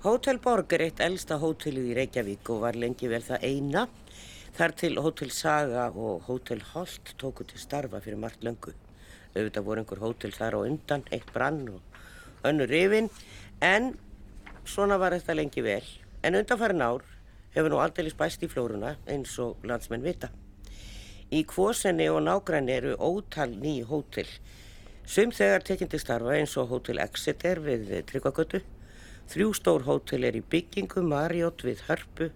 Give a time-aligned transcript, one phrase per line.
[0.00, 3.82] Hótel Borg er eitt elsta hótelið í Reykjavík og var lengi vel það eina.
[4.56, 8.72] Þar til Hótel Saga og Hótel Holt tóku til starfa fyrir margt löngu.
[9.34, 13.10] Auðvitað voru einhver hótel þar á undan, eitt brann og önnur rifin,
[13.60, 13.90] en
[14.64, 15.84] svona var þetta lengi vel.
[16.24, 17.04] En undanfærin ár
[17.52, 20.32] hefur nú aldrei spæst í flórunna eins og landsmenn vita.
[21.28, 24.32] Í Kvosenni og Nágræni eru ótal ný hótel.
[25.04, 28.64] Sum þegar tekindi starfa eins og Hótel Exeter við Tryggvagötu
[29.30, 32.26] Þrjú stór hótel er í byggingu, Marriott við Hörpu,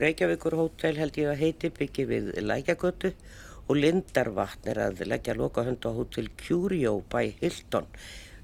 [0.00, 3.10] Reykjavíkur hótel held ég að heiti byggi við Lækjagötu
[3.66, 7.90] og Lindarvatn er að leggja lokahönd á hótel Curio by Hilton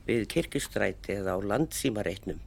[0.05, 2.45] við Kirkustræti eða á landsímareitnum.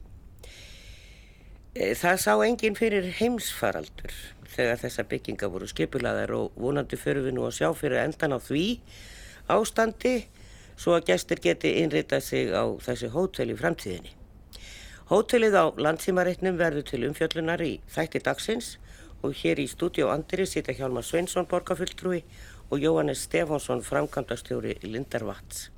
[1.74, 4.14] E, það sá enginn fyrir heimsfaraldur
[4.54, 8.38] þegar þessa bygginga voru skipulaðar og vonandi fyrir við nú að sjá fyrir endan á
[8.38, 8.66] því
[9.50, 10.16] ástandi
[10.78, 14.21] svo að gestur geti innritað sig á þessi hótel í framtíðinni.
[15.10, 18.76] Hótelið á landsímareitnum verður til umfjöllunar í þætti dagsins
[19.26, 22.22] og hér í stúdíu Andri sita Hjálmar Sveinsson borgarfulltrúi
[22.70, 25.70] og Jóhannes Stefánsson framkvæmdastjóri Lindarvats.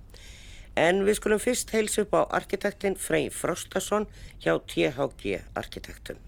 [0.77, 4.07] En við skulum fyrst heils upp á arkitektin Frey Frostason
[4.45, 6.21] hjá THG Arkitektum.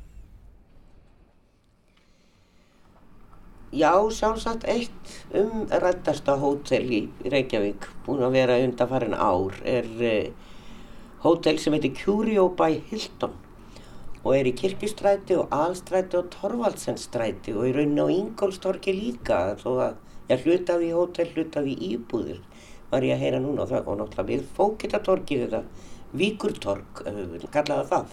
[3.76, 10.30] Já, sjálfsagt eitt umrættasta hótel í Reykjavík, búin að vera undanfarin ár, er eh,
[11.24, 13.34] hótel sem heitir Curio by Hilton
[14.26, 19.70] og er í Kirkustræti og Alstræti og Torvaldsensstræti og í rauninni á Ingólstorki líka þó
[19.86, 19.98] að
[20.32, 22.40] ég hlutaði í hótel, hlutaði í íbúðir
[22.90, 25.62] var ég að heyra núna og það og náttúrulega við Fókitatorki þetta
[26.16, 27.02] Víkurtork,
[27.52, 28.12] kallaða það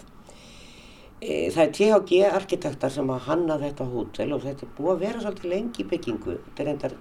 [1.20, 5.04] e, það er THG arkitektar sem að hanna þetta hótel og þetta er búið að
[5.04, 6.38] vera svolítið lengi í byggingu.
[6.46, 6.96] Þetta er endar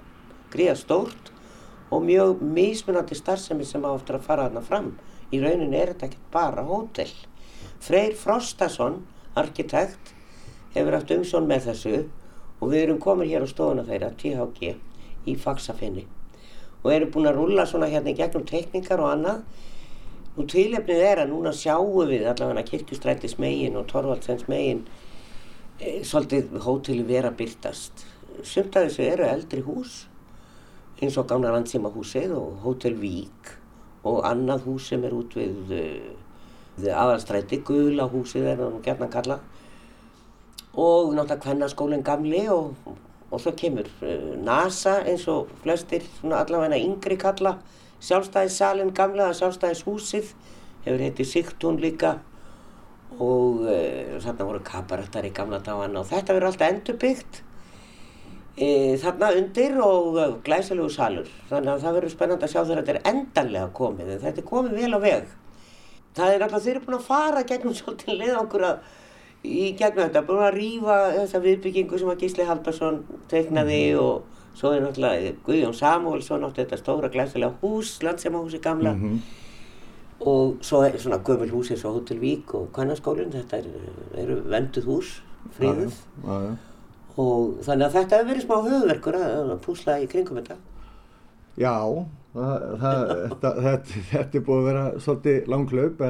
[0.54, 1.31] gríða stórt
[1.94, 4.94] og mjög mismunandi starfsemi sem áttur að fara þarna fram
[5.34, 7.12] í rauninni er þetta ekki bara hótel.
[7.84, 9.02] Freyr Frostason,
[9.40, 10.14] arkitekt,
[10.76, 11.96] hefur haft umsjón með þessu
[12.62, 14.76] og við erum komin hér á stofuna þeirra, THG,
[15.28, 16.06] í Faxafinni
[16.84, 19.44] og erum búin að rulla svona hérna í gegnum tekníkar og annað
[20.34, 24.84] og tilefnið er að núna sjáum við allavega kirkustrættis megin og Torvaldsens megin
[25.80, 28.04] e, svolítið hóteli vera byrtast.
[28.44, 30.04] Sumt af þessu eru eldri hús
[31.00, 33.62] eins og Gána Randsíma húsið og Hótel Vík
[34.03, 35.74] og annað hús sem er út við,
[36.75, 39.40] við aðalstræti, gula húsið er það nú gert að kalla
[40.74, 42.74] og náttúrulega kvennarskólinn gamli og,
[43.31, 47.58] og svo kemur uh, NASA eins og flestir allavega yngri kalla.
[48.03, 50.34] Sjálfstæðissalinn gamla, sjálfstæðishúsið
[50.84, 52.18] hefur heitið Sigtún líka.
[53.22, 57.44] Og uh, þarna voru kabarættar í gamla dagan og þetta verður alltaf endurbyggt
[58.58, 61.30] e, þarna undir og glæsilegu salur.
[61.50, 64.50] Þannig að það verður spennand að sjá þegar þetta er endanlega komið en þetta er
[64.50, 65.31] komið vel á veg.
[66.14, 68.91] Það er alltaf þeir eru búin að fara gegnum svolítið leið okkur að
[69.44, 74.30] í gegnum þetta, búin að rýfa þessa viðbyggingu sem að Gísli Haldarsson teiknaði mm og
[74.53, 78.94] svo er náttúrulega Guðjón Samuelsson átti þetta stóra glæsilega hús, landsemahúsi gamla.
[78.94, 79.40] Mm -hmm.
[80.20, 84.41] og svo er svona gömul hús eins og Hotel Vík og Kvannarskólinn, þetta eru er
[84.46, 85.24] venduð hús,
[85.58, 85.94] fríðuð
[87.22, 90.59] og þannig að þetta hefur verið smá höfverkur að púsla í kringum þetta.
[91.62, 91.75] Já,
[92.34, 96.06] það, það, þetta, þetta, þetta er búið að vera svolítið langlaup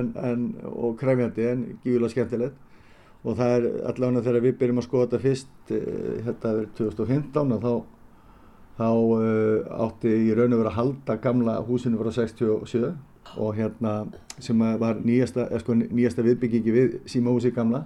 [0.72, 2.62] og krefjandi en gífilega skemmtilegt
[3.24, 7.54] og það er allavega þegar við byrjum að skoða þetta fyrst, eh, þetta er 2015
[7.56, 7.74] og þá,
[8.80, 12.92] þá uh, átti í raun og vera að halda gamla húsinu frá 67
[13.40, 13.94] og hérna
[14.44, 17.86] sem var nýjasta, sko, nýjasta viðbyggingi við símahúsi gamla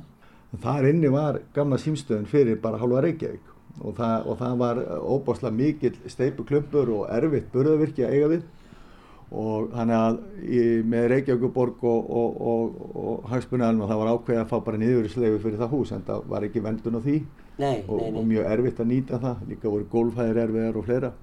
[0.63, 3.53] þar inni var gamla símstöðun fyrir bara halva Reykjavík.
[3.77, 8.45] Og það, og það var óbáslega mikil steipu klumpur og erfitt burðavirkji að eiga við.
[9.27, 14.49] Og þannig að í, með Reykjavíkuborg og, og, og, og Hagsbunarinn það var ákveðið að
[14.53, 17.19] fá bara niðurisleifu fyrir það hús en það var ekki vendun á því.
[17.57, 18.09] Nei, nei, nei.
[18.15, 19.45] og mjög erfitt að nýta það.
[19.51, 21.13] Líka voru gólfæðir erfiðar og fleira.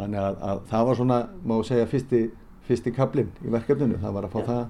[0.00, 2.26] Þannig að, að það var svona, má segja, fyrsti,
[2.66, 4.46] fyrsti kaplinn í verkefninu, það var að fá ja.
[4.50, 4.68] það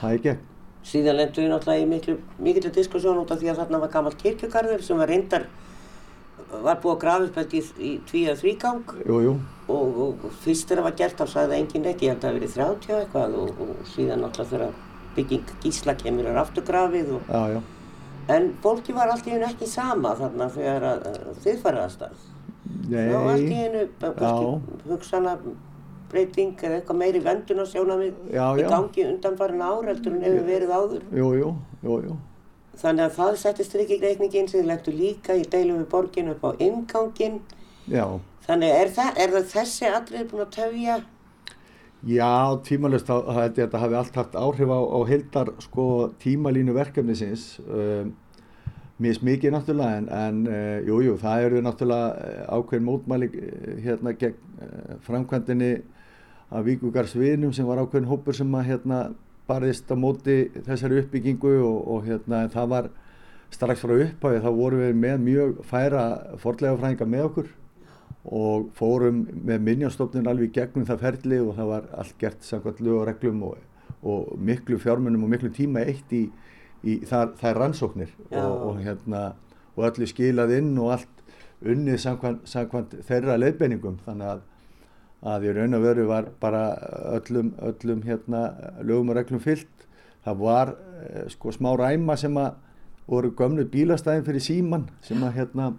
[0.00, 0.42] það í gegn
[0.84, 4.16] síðan lendum við náttúrulega í miklu, miklu diskussjón út af því að þarna var gammal
[4.20, 5.46] kirkjugarður sem var reyndar
[6.62, 8.90] var búið að grafa upp þetta í, í tví að þrýgang
[9.72, 12.38] og, og fyrst þegar það var gert þá sagði engin ekki, ég held að það
[12.38, 17.60] verið 30 eitthvað og, og síðan náttúrulega þegar bygging gísla kemur er afturgrafið já, já.
[18.34, 20.88] en fólki var alltaf einu ekki sama þarna þegar
[21.44, 22.24] þið farið að stað.
[22.90, 23.84] Þá allt í einu
[24.90, 25.36] hugsaðna
[26.14, 31.08] breyting eða eitthvað meiri vendun á sjónamið í gangi undanfarin áreldur en hefur verið áður.
[31.10, 31.50] Jú, jú,
[31.84, 32.20] jú, jú.
[32.78, 36.50] Þannig að það settist ríkigreikningin sem þið legtu líka í deilum við borgin upp á
[36.58, 37.42] ingangin.
[37.90, 38.06] Já.
[38.44, 40.96] Þannig er það, er það þessi atrið búin að töfja?
[42.04, 45.86] Já, tímalust þetta hafi allt haft áhrif á, á heildar sko,
[46.20, 48.10] tímalínu verkefnisins um,
[49.00, 53.70] mis mikið náttúrulega en, en uh, jú, jú, það eru náttúrulega uh, ákveðin mótmæli uh,
[53.86, 55.70] hérna gegn uh, framkvæmdini
[56.54, 59.00] af Víkugarsvinum sem var ákveðin hópur sem að hérna
[59.48, 62.88] barðist á móti þessari uppbyggingu og, og hérna það var
[63.54, 66.04] strax frá upphafi þá vorum við með mjög færa
[66.42, 67.50] fordlega fræðinga með okkur
[68.24, 73.00] og fórum með minjastofnun alveg gegnum það ferli og það var allt gert samkvæmt lög
[73.02, 73.58] og reglum og,
[74.02, 76.22] og miklu fjármunum og miklu tíma eitt í,
[76.86, 79.26] í þar, þær rannsóknir og, og, hérna,
[79.74, 81.14] og öllu skilað inn og allt
[81.64, 84.00] unnið samkvæmt, samkvæmt þeirra leiðbeiningum.
[84.06, 84.42] Þannig að,
[85.24, 86.64] að í raun og veru var bara
[87.16, 88.44] öllum, öllum hérna,
[88.84, 89.86] lögum og reglum fyllt
[90.24, 92.54] það var eh, sko smá ræma sem að
[93.08, 95.74] voru gömlu bílastæðin fyrir síman sem að hérna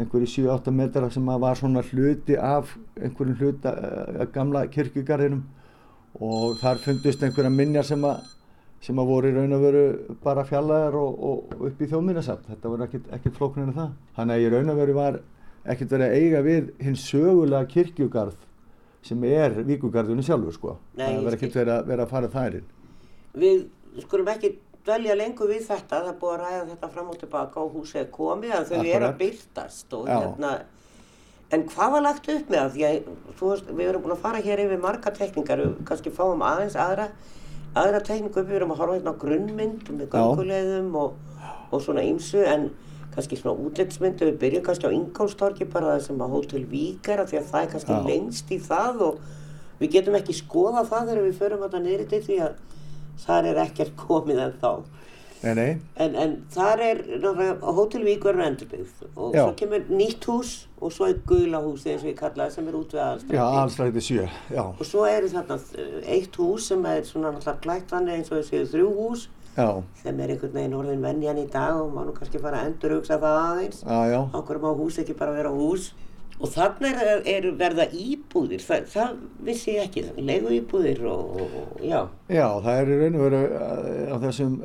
[0.00, 5.42] einhverju 7-8 metrar sem var svona hluti af einhverjum hluta uh, gamla kirkjugarðinum.
[6.20, 8.22] Og þar fundust einhverja minjar sem að
[8.82, 9.82] sem að voru í raun og veru
[10.24, 13.92] bara fjallaðar og, og upp í þjóðminnasamt þetta voru ekkert, flóknir en það.
[14.16, 15.20] Þannig að í raun og veru var
[15.62, 18.40] ekkert verið að eiga við hins sögulega kirkjugarð
[19.02, 20.76] sem er víkugarðunum sjálfur sko.
[20.98, 22.68] Nei, það verið ekkert verið að, verið að fara þær inn.
[23.42, 23.64] Við
[24.04, 24.52] skulum ekki
[24.86, 28.00] dvelja lengur við þetta, það er búið að ræða þetta fram og tilbaka og húsið
[28.02, 28.94] er komið að þau Akkurat.
[28.96, 30.16] eru að byrtast og Já.
[30.16, 30.52] hérna
[31.52, 32.76] en hvað var lagt upp með?
[32.78, 36.42] Það þú veist, við erum búin að fara hér yfir marga tekningar, við kannski fáum
[36.46, 37.10] aðeins aðra
[37.78, 41.14] aðra tekningu upp, við erum að horfa hérna á grunnmynd með gangulegðum og,
[41.72, 42.70] og svona ýmsu en
[43.14, 47.22] kannski svona útlitsmyndu, við byrjum kannski á Ingólstorki bara það sem að Hótel Vík er
[47.22, 48.02] af því að það er kannski Já.
[48.08, 49.20] lengst í það og
[49.82, 52.58] við getum ekki skoða það þegar við förum þetta niður til því að
[53.26, 54.72] þar er ekkert komið en þá
[55.42, 59.40] Nei, nei, en, en þar er náttúrulega Hótel Vík verður endurbyggð og Já.
[59.42, 62.68] svo kemur nýtt hús og svo er gula hús eins og ég kalla það sem
[62.70, 63.34] er út við aðalstræti.
[64.78, 65.56] Og svo eru þarna
[66.14, 69.26] eitt hús sem er svona þannig eins og þessi þrjú hús
[69.56, 69.68] já,
[70.02, 72.96] sem er einhvern veginn orðin venjan í dag og má nú kannski fara að endur
[72.98, 73.84] hugsa það aðeins.
[74.40, 75.92] Okkur má hús ekki bara vera hús.
[76.42, 78.62] Og þannig er, er verða íbúðir.
[78.66, 82.00] Það, það vissi ég ekki, leigu íbúðir og, og, já.
[82.32, 83.42] Já, það er í raun og veru
[84.10, 84.56] á þessum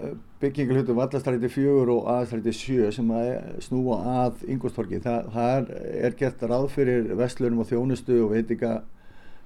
[0.42, 3.30] bygginglutum vallastræti fjögur og aðstræti sjö sem að
[3.68, 5.01] snúa að Ingolstorki.
[5.06, 5.69] Það, það er,
[6.07, 8.74] er gert ráð fyrir vestlunum og þjónustu og veitinga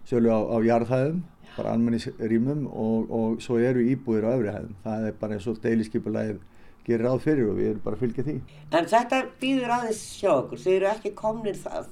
[0.08, 1.22] sjölu á, á jarðhæðum,
[1.58, 4.76] bara almennisrýmum og, og svo eru íbúðir á öfri hæðum.
[4.86, 6.40] Það er bara eins og deiliskypulæðið
[6.88, 8.36] gerir ráð fyrir og við erum bara að fylgja því.
[8.78, 11.92] En þetta býður aðeins sjá okkur, þið eru ekki komnir það,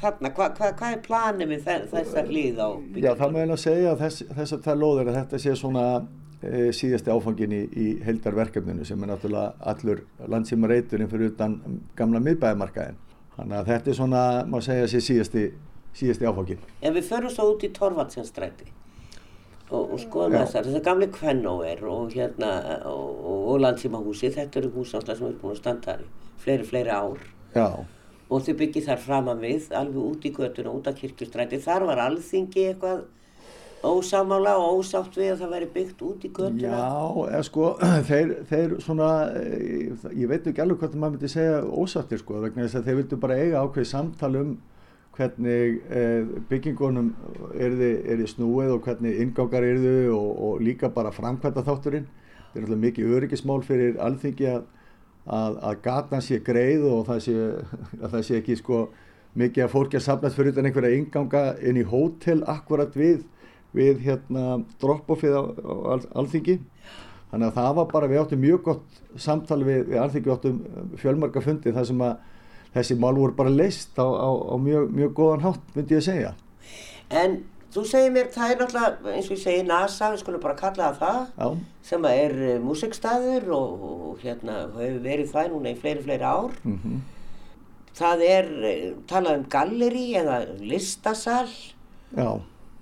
[0.00, 2.68] þarna, hvað hva, hva er planið með þe- þessa hlið á
[3.00, 5.86] Já, það má eiginlega segja að þess, þess að það lóður að þetta sé svona
[6.42, 11.56] e, síðasti áfangin í, í heildarverkefninu sem er náttúrulega allur landsíma reyturinn fyrir utan
[11.96, 13.00] gamla miðbæðamarkaðin.
[13.38, 15.46] Þannig að þetta er svona, má segja, sé síðasti,
[15.96, 16.60] síðasti áfangin.
[16.84, 18.68] En við förum svo út í Torvaldsjanstræti
[19.70, 20.38] og, og Já.
[20.40, 22.52] þessar, þessi gamli kvennóer og hérna
[22.86, 26.08] og, og, og landsímahúsi, þetta eru hús ástæð sem er búin að standa þar í
[26.44, 27.26] fleiri, fleiri ár
[27.56, 27.66] Já,
[28.30, 32.02] og þau byggið þar framan við, alveg út í götuna, út af kirkjustræti, þar var
[32.06, 33.04] alþingi eitthvað
[33.86, 36.62] ósamála og ósátt við að það væri byggt út í götuna.
[36.62, 37.72] já, eða sko,
[38.08, 42.66] þeir, þeir svona, e, ég veit ekki alveg hvað maður myndi segja ósattir sko, vegna
[42.66, 44.56] þess að þeir vildu bara eiga ákveð samtal um
[45.16, 46.04] hvernig e,
[46.50, 47.10] byggingunum
[47.54, 52.08] erði, erði snúið og hvernig ingangar erðu og, og líka bara framkvæmda þátturinn.
[52.52, 54.66] Það er alltaf mikið öryggismál fyrir alþingi að,
[55.24, 57.36] að, að gatan sé greið og það sé,
[58.00, 58.82] að það sé ekki sko
[59.36, 63.24] mikið að fólki að safnast fyrir utan einhverja inganga inn í hótel akkurat við,
[63.76, 66.60] við hérna drop-offið á, á al, alþingi.
[67.32, 70.96] Þannig að það var bara, við áttum mjög gott samtal við, við alþingi, við áttum
[71.00, 72.16] fjölmarga fundi þar sem að
[72.76, 76.32] þessi mál voru bara leist á, á, á mjög, mjög góðan hátt, myndi ég segja.
[77.10, 77.38] En
[77.74, 80.90] þú segir mér, það er náttúrulega, eins og ég segi, NASA, við skulum bara kalla
[80.96, 85.78] það það, sem að er uh, músikstaður og, og hérna hefur verið það núna í
[85.82, 86.58] fleiri, fleiri ár.
[86.64, 87.04] mm
[87.96, 92.26] Það er uh, talað um galleri eða listasal já,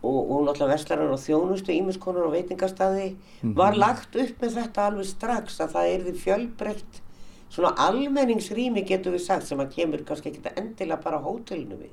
[0.04, 3.12] og, og náttúrulega veslarar og þjónustu, ímiskonar og veitingastæði.
[3.56, 7.00] Var lagt upp með þetta alveg strax að það erði fjölbreytt,
[7.54, 11.92] svona almenningsrými getur við sagt sem að kemur kannski ekki endilega bara hótelinu við.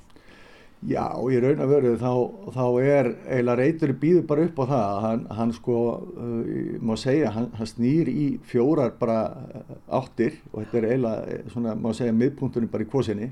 [0.89, 2.13] já, í raun og veru þá,
[2.56, 5.77] þá er eiginlega reytur býður bara upp á það að hann, hann sko,
[6.18, 11.36] uh, má segja, hann, hann snýr í fjórar bara uh, áttir og þetta er eiginlega,
[11.36, 13.30] eh, svona, má segja, miðpunkturinn bara í kvosinni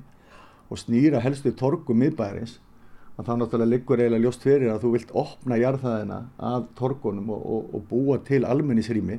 [0.69, 2.59] og snýra helstu torgu miðbæðarins
[3.17, 6.19] að þá náttúrulega liggur eiginlega ljóst fyrir að þú vilt opna jarðaðina
[6.53, 9.17] að torgunum og, og, og búa til almennisrými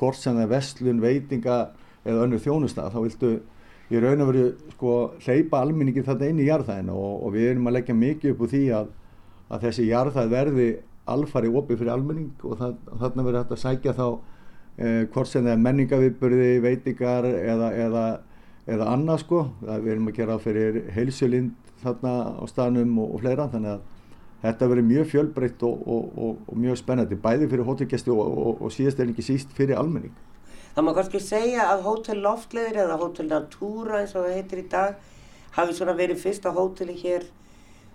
[0.00, 1.58] hvort sem það er vestlun, veitinga
[2.06, 3.32] eða önnur þjónusta þá viltu
[3.90, 7.68] í raun og veru sko hleypa almenningi þetta inn í jarðaðina og, og við erum
[7.70, 8.92] að leggja mikið upp úr því að,
[9.50, 10.68] að þessi jarðað verði
[11.06, 15.44] alfari opið fyrir almenning og það, þarna verður hægt að sækja þá eh, hvort sem
[15.44, 18.06] það er menningaviðburði, veitingar eða, eða,
[18.66, 19.42] eða annað sko.
[19.62, 23.84] Það við erum að gera fyrir heilsulind þarna á staðnum og, og fleira þannig að
[24.46, 29.12] þetta verður mjög fjölbreytt og, og, og mjög spennandi bæði fyrir hótelgæsti og síðast er
[29.12, 30.14] ekki síst fyrir almenning.
[30.76, 34.64] Það má kannski segja að Hótel Loftleðir eða Hótel Natúra eins og það heitir í
[34.68, 34.98] dag
[35.56, 37.24] hafi svona verið fyrsta hóteli hér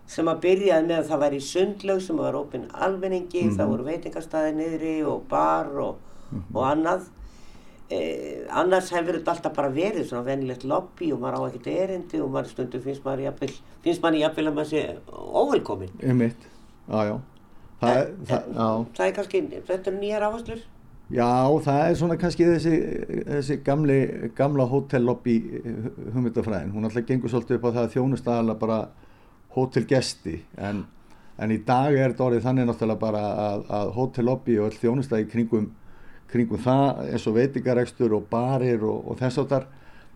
[0.09, 3.85] sem að byrjaði með að það væri sundlaug sem var opinn almenningi, mm það voru
[3.85, 7.05] veitingastæði niðri og bar og, mm og annað.
[7.91, 12.21] Eh, annars hefur þetta alltaf bara verið svona venilegt lobby og maður á ekkert erindi
[12.23, 13.53] og maður stundu finnst maður jafnvel,
[13.85, 14.83] finnst maður jafnvel að maður sé
[15.45, 15.93] óvelkomin.
[16.01, 16.51] Ég mitt,
[16.89, 17.15] já já.
[17.81, 18.53] Það, það,
[18.97, 20.69] það er kannski, þetta er nýjar áherslur?
[21.11, 21.27] Já,
[21.65, 22.75] það er svona kannski þessi,
[23.27, 23.97] þessi gamli,
[24.37, 25.33] gamla hótellobby
[26.13, 26.71] hugmyndafræðin.
[26.71, 28.77] Hún alltaf gengur svolítið upp á það að þjónustæðala bara
[29.51, 30.85] hótelgesti en,
[31.35, 35.27] en í dag er þetta orðið þannig náttúrulega bara að, að hótellobby og all þjónustæði
[35.33, 35.67] kringum,
[36.31, 39.67] kringum það eins og veitingarekstur og barir og, og þess áttar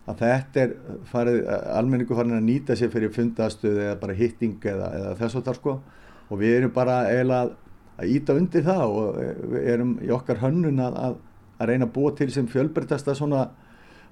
[0.05, 0.73] að þetta er
[1.11, 1.41] farið,
[1.75, 5.77] almenningu farin að nýta sér fyrir fundastuð eða bara hitting eða, eða þess áttar sko
[6.29, 7.64] og við erum bara eiginlega
[7.95, 9.19] að íta undir það og
[9.53, 11.15] við erum í okkar hönnun að, að,
[11.59, 13.47] að reyna að búa til sem fjölbreytasta svona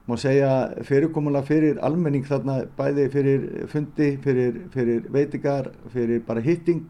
[0.08, 0.50] má segja
[0.84, 6.84] fyrirkomulega fyrir almenning þarna bæði fyrir fundi, fyrir, fyrir veitingar, fyrir bara hitting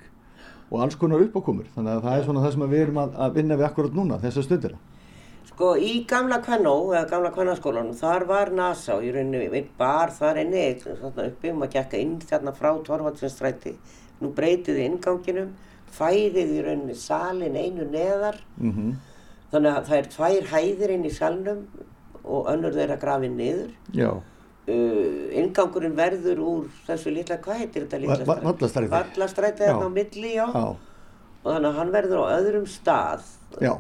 [0.72, 1.68] og alls konar uppákomur.
[1.76, 4.18] Þannig að það er svona það sem við erum að, að vinna við akkurat núna
[4.22, 4.80] þessa stundina.
[5.54, 10.10] Sko í gamla Kvennó, eða gamla Kvennaskólanum, þar var NASA og ég rauninni einn bar
[10.16, 13.76] þar inni, þarna uppi um að gekka inn þarna frá Torvaldsvinstræti,
[14.24, 15.54] nú breytiði inganginum
[15.98, 18.38] færið í rauninni salin einu neðar.
[18.58, 18.94] Mm -hmm.
[19.52, 21.66] þannig að það er tvær hæðir inn í salnum
[22.24, 23.72] og önnur þeirra grafið niður.
[24.64, 28.46] Uh, ingangurinn verður úr þessu litla, hvað heitir þetta litla stræti?
[28.46, 28.90] Vallastræti.
[28.90, 29.64] Vallastræti?
[29.64, 30.48] Er á milli, já.
[30.48, 30.76] já.
[31.44, 33.28] Og þannig að hann verður á öðrum stað.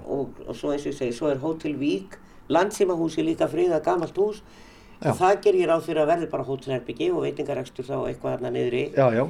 [0.06, 4.18] Og, og svo eins og ég segi, svo er Hótel Vík landsýmahúsi líka friða gammalt
[4.18, 4.44] hús.
[5.04, 5.12] Já.
[5.20, 8.78] það ger ég ráð fyrir að verður bara hótelherbyggi og veitingarekstur þá eitthvað hérna niður
[8.78, 9.24] í já, já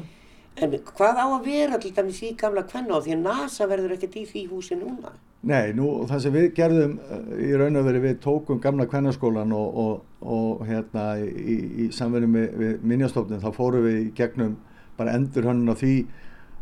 [0.61, 2.97] En hvað á að vera til dæmis í gamla kvenna?
[2.97, 5.13] Og því að NASA verður ekkert í því húsi núna?
[5.43, 9.51] Nei, nú það sem við gerðum eh, í raun og veri við tókum gamla kvennaskólan
[9.57, 14.53] og, og, og hérna í, í samverðinu með, við minnjastofnum þá fórum við í gegnum
[14.95, 15.95] bara endur hann á því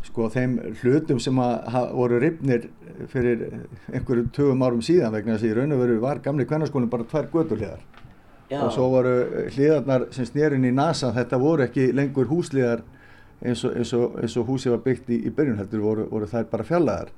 [0.07, 2.69] sko þeim hlutum sem að voru ripnir
[3.11, 3.43] fyrir
[3.91, 7.05] einhverju tögum árum síðan vegna þess að í raun og veri var gamli kvennaskólinn bara
[7.11, 7.83] tvær gödurliðar
[8.57, 9.13] og svo voru
[9.53, 12.81] hliðarnar sem snýrin í NASA þetta voru ekki lengur húsliðar
[13.41, 16.29] eins og, eins og, eins og húsið var byggt í, í byrjun heldur voru, voru
[16.29, 17.11] þær bara fjallaðar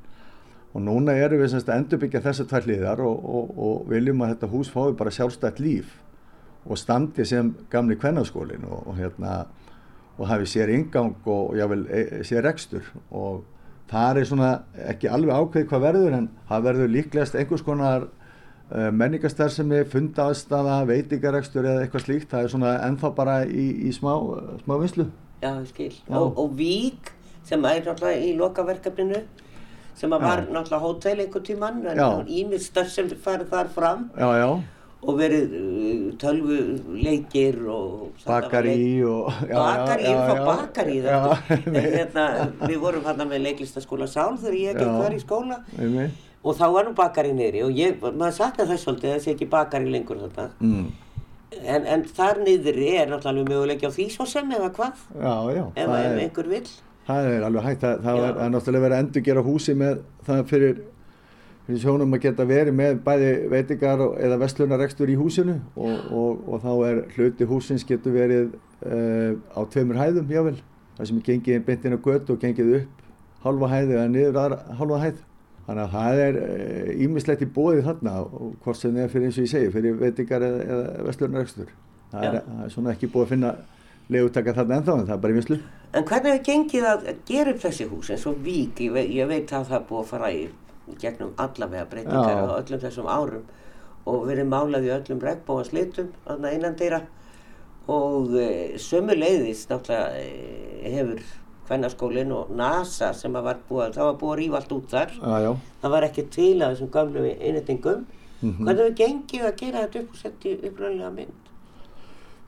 [0.74, 4.52] og núna erum við semst að endurbyggja þessar tvær hliðar og, og viljum að þetta
[4.54, 6.00] hús fái bara sjálfstætt líf
[6.64, 9.44] og standi sem gamli kvennarskólin og hérna
[10.18, 12.86] og hafi sér ingang og jável e, sér rekstur.
[13.12, 13.44] Og
[13.90, 14.52] það er svona
[14.90, 21.68] ekki alveg ákveð hvað verður en það verður líklegast einhvers konar uh, menningastarðsemi, fundaðstafa, veitingarekstur
[21.68, 24.14] eða eitthvað slíkt, það er svona ennþá bara í, í smá,
[24.64, 25.10] smá vinslu
[26.08, 26.16] Já.
[26.18, 27.12] Og, og Vík
[27.44, 29.24] sem er náttúrulega í lokaverkefninu
[30.00, 34.08] sem var náttúrulega hótel einhvern tíman en ímistar sem farið þar fram.
[35.04, 40.96] Og verið uh, tölvuleikir og bakari og bakari, ég fá bakari
[41.98, 42.28] hérna,
[42.64, 45.58] við vorum hérna með leiklistaskóla Sál þegar ég ekki var í skóla.
[46.44, 49.36] Og þá var nú bakari neyri og ég, maður sakna þess svolítið að það sé
[49.36, 50.88] ekki bakari lengur þetta mm
[51.62, 55.06] en, en þar niðri er náttúrulega möguleik á því svo sem eða hvað?
[55.18, 55.94] Já, já, ef,
[56.24, 56.66] einhver vil
[57.08, 60.44] það er alveg hægt, það, það er náttúrulega verið að endur gera húsi með það
[60.52, 60.82] fyrir,
[61.68, 66.64] fyrir sjónum að geta verið með bæði veitingar eða vestlunarekstur í húsinu og, og, og
[66.64, 68.54] þá er hluti húsins getur verið
[68.88, 70.58] uh, á tveimur hæðum jável,
[70.98, 73.04] það sem er gengið beint inn á gött og gengið upp
[73.44, 75.22] halva hæði eða niður aðra halva hæð
[75.64, 76.40] Þannig að það er
[77.06, 79.70] ímislegt eh, í bóðið þarna og hvort sem það er fyrir eins og ég segi,
[79.72, 81.70] fyrir veitingar eða, eða vestlurnarekstur.
[82.12, 83.54] Það, það er svona ekki búið að finna
[84.12, 85.60] legutaka þarna ennþá en það er bara í vinslu.
[85.94, 88.84] En hvernig hefur gengið að gera upp þessi hús eins og vík?
[88.84, 90.44] Ég, ég veit að það er búið að fara í
[91.00, 93.46] gegnum allavega breytingar á öllum þessum árum
[94.10, 97.00] og verið málað í öllum regnbóa slitum þarna innan dýra
[97.92, 98.48] og e,
[98.80, 101.24] sömu leiðis náttúrulega e, hefur
[101.68, 105.16] Kvennaskólinn og NASA sem var búið, það var búið að rífa allt út þar.
[105.46, 105.52] Já.
[105.84, 108.04] Það var ekki til að þessum gamlu innendingum.
[108.42, 108.66] Mm -hmm.
[108.66, 111.44] Hvernig hefur gengið að gera þetta upp og setja uppröðlega mynd?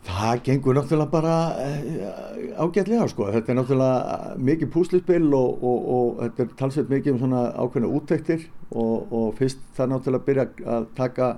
[0.06, 3.32] Það gengur náttúrulega bara uh, ágætlega sko.
[3.34, 7.90] Þetta er náttúrulega mikið púslispill og, og, og þetta er talsveit mikið um svona ákveðna
[7.98, 11.32] úttektir og, og fyrst það náttúrulega byrja að taka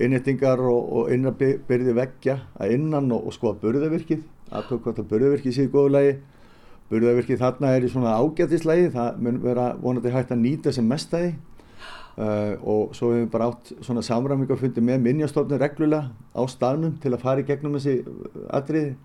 [0.00, 4.24] innendingar og innan byrði veggja að innan og skoða börðavirkið.
[4.48, 6.16] Að tók hvort að börðavirkið séu góðulegi
[6.88, 11.12] burðavirkið þarna er í svona ágættislægi, það mun vera vonandi hægt að nýta sem mest
[11.14, 11.36] að því.
[12.18, 17.12] Uh, og svo hefum við bara átt svona samræmingafundi með minnjastofnir reglulega á staðnum til
[17.12, 18.00] að fara í gegnum þessi
[18.58, 18.96] atriði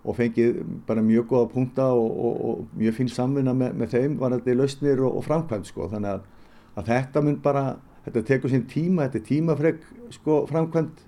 [0.00, 4.16] og fengið bara mjög góða punta og, og, og mjög fín samvinna með, með þeim
[4.22, 5.90] var þetta í lausnir og, og framkvæmt sko.
[5.92, 6.24] Þannig að,
[6.80, 7.64] að þetta mun bara,
[8.06, 9.84] þetta tekur sín tíma, þetta er tímafreg
[10.16, 11.04] sko framkvæmt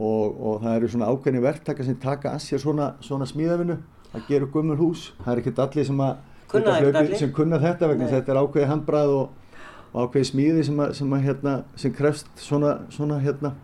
[0.00, 3.80] og það eru svona ákveðni verktaka sem taka að sér svona, svona smíðavinu
[4.14, 6.16] að gera gummur hús, það er ekkert allir sem að
[6.50, 9.58] kunna hlaupi, sem kunna þetta vegna þetta er ákveði handbrað og,
[9.92, 13.54] og ákveði smíði sem, að, sem, að, hérna, sem krefst svona, svona hérna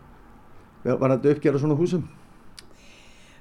[0.86, 2.04] var þetta uppgjara svona húsum.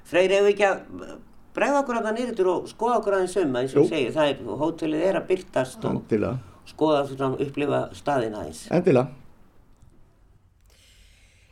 [0.06, 1.12] Freyr, ef við ekki að
[1.56, 5.06] bregða okkur að það nýrður og skoða okkur um eins og segja, það er, hótelið
[5.06, 6.58] er að byrtast og Endilega.
[6.66, 8.66] skoða svona upplifa staðin aðeins.
[8.74, 9.25] Endilega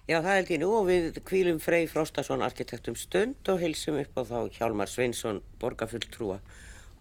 [0.05, 4.19] Já, það held ég nú og við kvílum Frey Frostason arkitektum stund og hilsum upp
[4.21, 6.43] á þá Hjálmar Sveinsson, borgarfulltrúa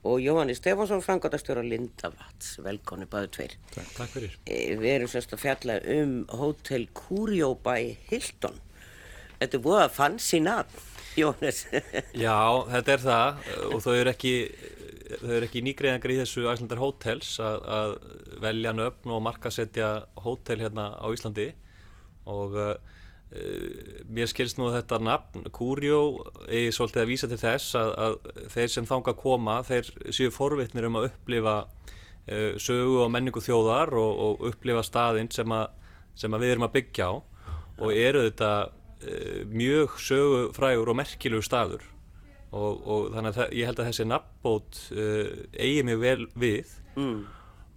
[0.07, 2.53] og Jóhanni Stefánsson, frangatastjóra Lindavats.
[2.63, 3.55] Velkonni bæðu tveir.
[3.73, 4.37] Takk, takk fyrir.
[4.47, 8.55] E, við erum sérst að fjalla um Hotel Curio by Hilton.
[9.41, 10.87] Þetta er búið að fansi nafn,
[11.19, 11.61] Jóhannes.
[12.25, 12.39] Já,
[12.71, 14.33] þetta er það og þau eru ekki,
[15.17, 17.99] þau eru ekki nýgreðangar í þessu Æslandar Hotels að, að
[18.47, 19.93] velja nöfn og markasetja
[20.23, 21.51] hótel hérna á Íslandi
[22.31, 22.75] og uh,
[24.13, 26.01] mér skilst nú þetta nafn Curio
[26.45, 28.17] er svolítið að vísa til þess að, að
[28.53, 33.41] þeir sem þanga að koma þeir séu forvittnir um að upplifa uh, sögu og menningu
[33.41, 35.57] þjóðar og, og upplifa staðinn sem,
[36.13, 37.13] sem að við erum að byggja á
[37.81, 41.89] og eru þetta uh, mjög sögufrægur og merkilug staður.
[42.53, 46.75] Og, og þannig að ég held að þessi nafnbót eigi mig vel við.
[46.93, 47.23] Mm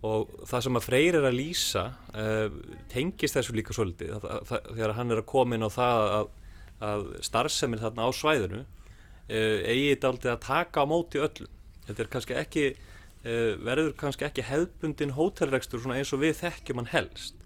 [0.07, 1.85] og það sem að Freyr er að lýsa
[2.15, 2.57] uh,
[2.93, 4.17] tengist þessu líka svolítið.
[4.49, 6.33] Þegar hann er að koma inn á það að,
[6.89, 11.55] að starfseminn þarna á svæðinu uh, eigi þetta aldrei að taka á móti öllum
[11.87, 16.92] þetta er kannski ekki uh, verður kannski ekki hefðbundin hótelrekstur eins og við þekkjum hann
[16.92, 17.40] helst.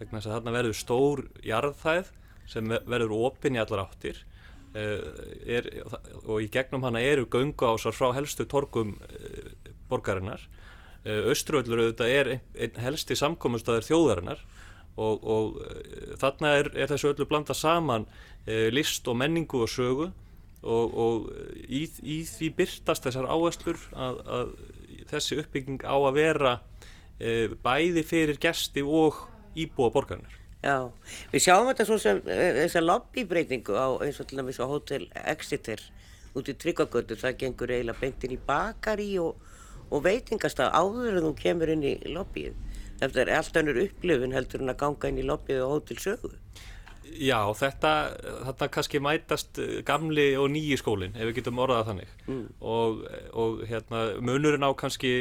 [0.00, 2.14] Þess að þarna verður stór jarðþæð
[2.50, 4.24] sem verður opinn í allar áttir.
[4.70, 5.66] Er,
[6.30, 8.92] og í gegnum hana eru göngu ásar frá helstu torgum
[9.90, 10.44] borgarinnar
[11.04, 14.42] Östruvöllur auðvitað er einn ein helsti samkominnstæðir þjóðarinnar
[15.00, 19.70] og, og uh, þarna er, er þessu öllu blanda saman uh, list og menningu og
[19.72, 20.10] sögu
[20.60, 21.30] og, og
[21.64, 24.52] í, í því byrtast þessar áherslur að, að
[25.14, 26.58] þessi uppbygging á að vera
[27.20, 29.18] bæði fyrir gesti og
[29.52, 30.36] íbúa borgarinnar.
[30.60, 30.92] Já,
[31.32, 35.80] við sjáum þetta svo sem þessar lobbybreitingu á eins og til dæmis á Hotel Exeter
[36.36, 39.40] út í Tryggagötu, það gengur eiginlega beintin í bakari og
[39.90, 42.58] og veitingastað áður en þú kemur inn í lobbyið.
[43.00, 46.34] Þetta er allt önnur upplifun heldur en að ganga inn í lobbyið og hótel sögu.
[47.10, 47.92] Já, þetta,
[48.46, 52.12] þetta kannski mætast gamli og nýji skólinn, ef við getum orðað þannig.
[52.28, 52.44] Mm.
[52.60, 53.00] Og,
[53.34, 55.12] og hérna, munurinn á kannski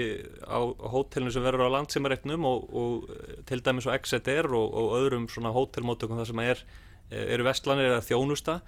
[0.45, 0.59] á
[0.93, 5.55] hótelinu sem verður á landsimareitnum og, og til dæmis á Exeter og, og öðrum svona
[5.55, 6.63] hótelmótökum þar sem er,
[7.09, 8.59] eru vestlanir eða þjónusta,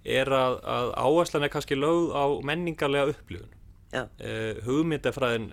[0.00, 3.59] er að, að áherslan er kannski lögð á menningarlega upplifun
[3.90, 5.48] Uh, hugmyndafræðin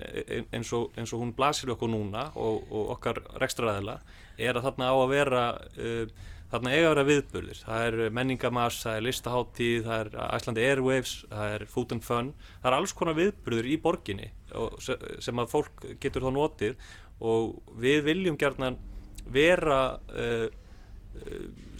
[0.53, 3.95] eins og, eins og hún blasir okkur núna og, og okkar rekstraræðila
[4.37, 8.77] er að þarna á að vera uh, þarna eiga að vera viðbörðir það er menningamars,
[8.83, 12.29] það er listaháttíð það er Iceland Airwaves, það er Food and Fun.
[12.61, 14.29] Það er alls konar viðbörður í borginni
[15.25, 16.93] sem að fólk getur þá notið
[17.25, 18.75] og við viljum gerna
[19.33, 19.79] vera
[20.13, 20.45] uh,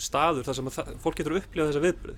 [0.02, 2.17] staður þar sem fólk getur upplifað þessa viðbörði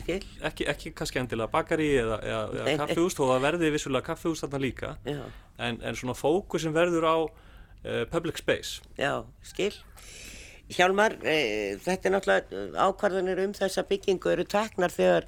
[0.00, 4.62] ekki, ekki kannski endilega bakari eða, eða, eða kaffehús þó það verði vissulega kaffehús þarna
[4.64, 4.94] líka.
[5.06, 8.84] En, en svona fókusin verður á uh, public space.
[8.98, 9.72] Já, skil.
[10.70, 15.26] Hjálmar, e, þetta er náttúrulega ákvarðanir um þessa byggingu eru teknar þegar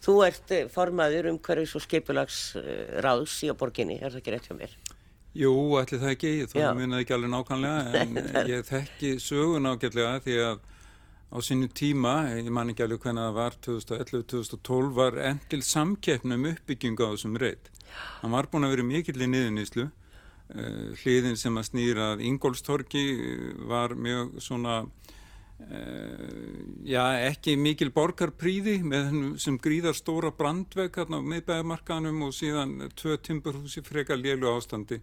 [0.00, 4.56] þú ert formaður um hverjus og skipulagsráðs í á borginni, er það ekki rétt hjá
[4.56, 4.78] mér?
[5.36, 8.16] Jú, ætli það ekki, þá minnaði ekki alveg nákvæmlega en
[8.50, 10.64] ég þekki sögun ágætlega því að
[11.30, 17.06] á sínu tíma, ég man ekki alveg hvernig það var 2011-2012 var endil samkeppnum uppbyggingu
[17.06, 17.70] á þessum reyt.
[18.20, 23.04] Hann var búin að vera mikill í niðuníslu uh, hliðin sem að snýra Ingólstorki
[23.70, 26.40] var mjög svona uh,
[26.82, 29.12] já, ekki mikil borgarpríði með
[29.42, 34.98] sem gríðar stóra brandvegg hérna á miðbæðamarkanum og síðan tvö timburhúsi freka lélu ástandi.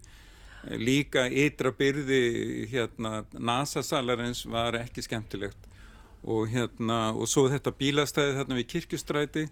[0.76, 5.67] Líka ytra byrði hérna NASA-salarins var ekki skemmtilegt
[6.24, 9.48] og hérna og svo þetta bílastæði þarna við kirkustræti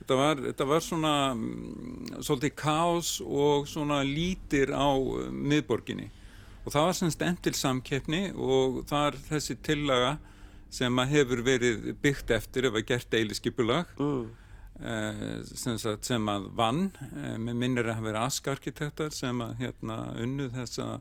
[0.00, 6.08] þetta var, þetta var svona um, svolítið kás og svona lítir á uh, miðborginni.
[6.64, 10.10] Og það var semst endil samkeppni og það er þessi tillaga
[10.70, 14.26] sem að hefur verið byggt eftir ef að gert eiliskipulag mm.
[14.86, 20.46] eh, sem, sem að vann eh, með minnir að vera askarkitektar sem að hérna unnu
[20.54, 21.00] þessa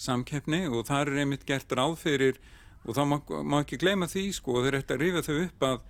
[0.00, 0.62] samkeppni.
[0.70, 2.40] Og það er einmitt gert ráð fyrir
[2.84, 5.66] og þá má, má ekki gleyma því sko og þeir ætti að rifa þau upp
[5.68, 5.82] að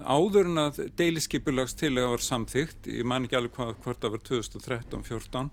[0.00, 4.14] áður en að deiliskypulags til að var samþygt, ég man ekki alveg hvað, hvort það
[4.14, 5.50] var 2013-14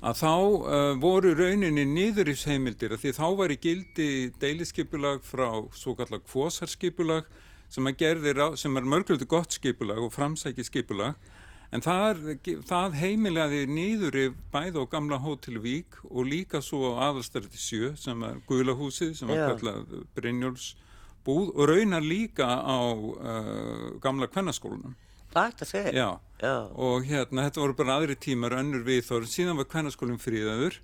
[0.00, 4.08] að þá uh, voru rauninni nýðurífsheimildir að því þá var í gildi
[4.40, 7.28] deiliskypulag frá svo kallar kvosarskipulag
[7.68, 7.90] sem,
[8.56, 11.20] sem er mörgulegt gott skipulag og framsæki skipulag
[11.70, 12.22] en það,
[12.66, 18.40] það heimilaði nýðurif bæð á gamla Hotel Vík og líka svo aðalstæði sjö sem er
[18.48, 24.96] Guðlahúsið sem var kallað Brynjólfsbúð og raunar líka á uh, gamla kvennaskólanum.
[25.30, 25.94] Lægt að segja.
[25.94, 26.08] Já.
[26.40, 30.78] Já, og hérna þetta voru bara aðri tímar önnur við þó, síðan var kvennarskólinn fríðaður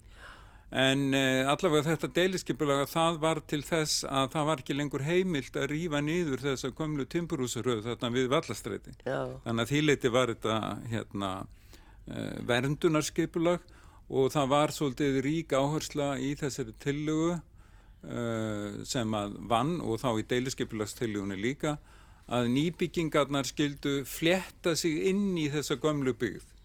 [0.74, 5.56] en eh, allavega þetta deiliskypilaga það var til þess að það var ekki lengur heimilt
[5.56, 8.96] að rýfa niður þess að komlu timburhúsaröð þarna við vallastræti.
[9.06, 9.20] Já.
[9.44, 10.56] Þannig að þýleiti var þetta
[10.90, 11.30] hérna
[12.10, 13.74] eh, verndunarskipilag
[14.06, 20.10] og það var svolítið rík áhersla í þessari tillögu eh, sem að vann og þá
[20.18, 21.76] í deiliskypilagstillugunni líka
[22.26, 26.55] að nýbyggingarnar skildu fletta sig inn í þessa gömlu byggð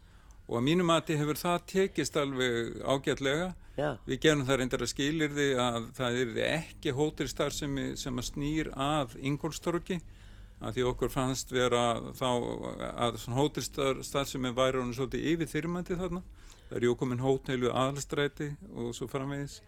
[0.52, 3.52] og að mínum að hefur það tekist alveg ágætlega.
[3.80, 3.96] Já.
[4.06, 8.28] við gerum það reyndar að skilir því að það er ekki hótelstar sem, sem að
[8.28, 10.02] snýr að yngolstorki
[10.60, 11.86] að því okkur fannst vera
[12.20, 12.28] þá
[13.08, 16.22] að hótelstar sem er væri honum svolítið yfir þyrmandi þarna.
[16.68, 19.62] Það er jókominn hótel við aðalstræti og svo framvegis.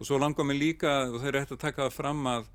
[0.00, 2.48] Og svo langar mig líka og það er eftir að taka það fram að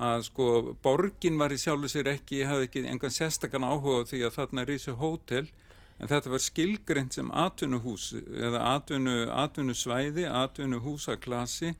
[0.00, 0.46] að sko
[0.82, 4.62] borgin var í sjálfu sér ekki, ég hafði ekki engan sérstakann áhuga því að þarna
[4.62, 5.48] er í þessu hótel
[6.00, 11.74] en þetta var skilgreynd sem atvinnuhús eða atvinnu, atvinnusvæði, atvinnuhúsaklasi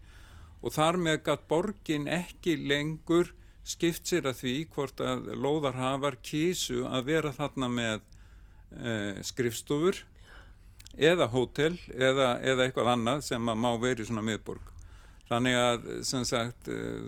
[0.61, 3.33] og þar með gætt borgin ekki lengur
[3.65, 8.01] skipt sér að því hvort að lóðarhafar kísu að vera þarna með
[8.77, 10.03] e, skrifstofur
[10.99, 14.71] eða hótel eða, eða eitthvað annað sem að má verið svona miðborg.
[15.31, 15.85] Þannig að
[16.27, 17.05] sagt, eh,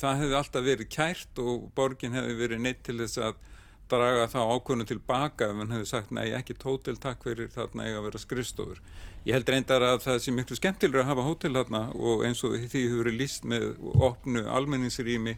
[0.00, 3.42] það hefði alltaf verið kært og borgin hefði verið neitt til þess að
[3.90, 8.00] draga þá ákvönu tilbaka ef hann hefði sagt nei ekki tótel takk fyrir þarna eiga
[8.00, 8.80] að vera skrifstofur.
[9.26, 12.56] Ég held reyndar að það sé miklu skemmtilega að hafa hótel þarna og eins og
[12.56, 13.68] því hefur verið líst með
[14.08, 15.36] opnu almenningsrými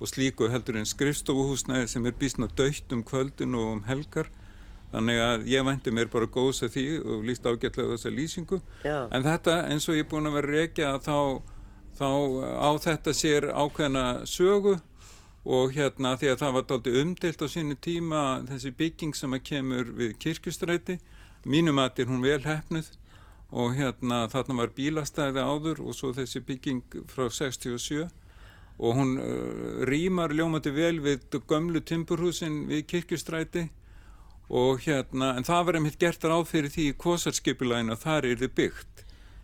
[0.00, 4.30] og slíku heldur en skrifstofuhúsnæði sem er bísna dögt um kvöldin og um helgar.
[4.94, 8.60] Þannig að ég vænti mér bara góðs að því og líst ágætlega þessa lýsingu.
[8.86, 9.08] Já.
[9.10, 11.18] En þetta eins og ég er búin að vera reykja þá
[11.98, 12.08] þá
[12.58, 14.78] á þetta sér ákveðna sögu
[15.44, 19.44] og hérna því að það var daldi umdelt á sínu tíma þessi bygging sem að
[19.50, 20.98] kemur við kirkustræti
[21.44, 22.88] mínum að er hún vel hefnuð
[23.52, 28.08] og hérna þarna var bílastæði áður og svo þessi bygging frá 67
[28.78, 33.68] og hún uh, rýmar ljómandi vel við gömlu timburhúsin við kirkustræti
[34.48, 38.40] og hérna en það var einmitt gert ráð fyrir því í kosarskipulægin að þar er
[38.42, 38.93] þið byggt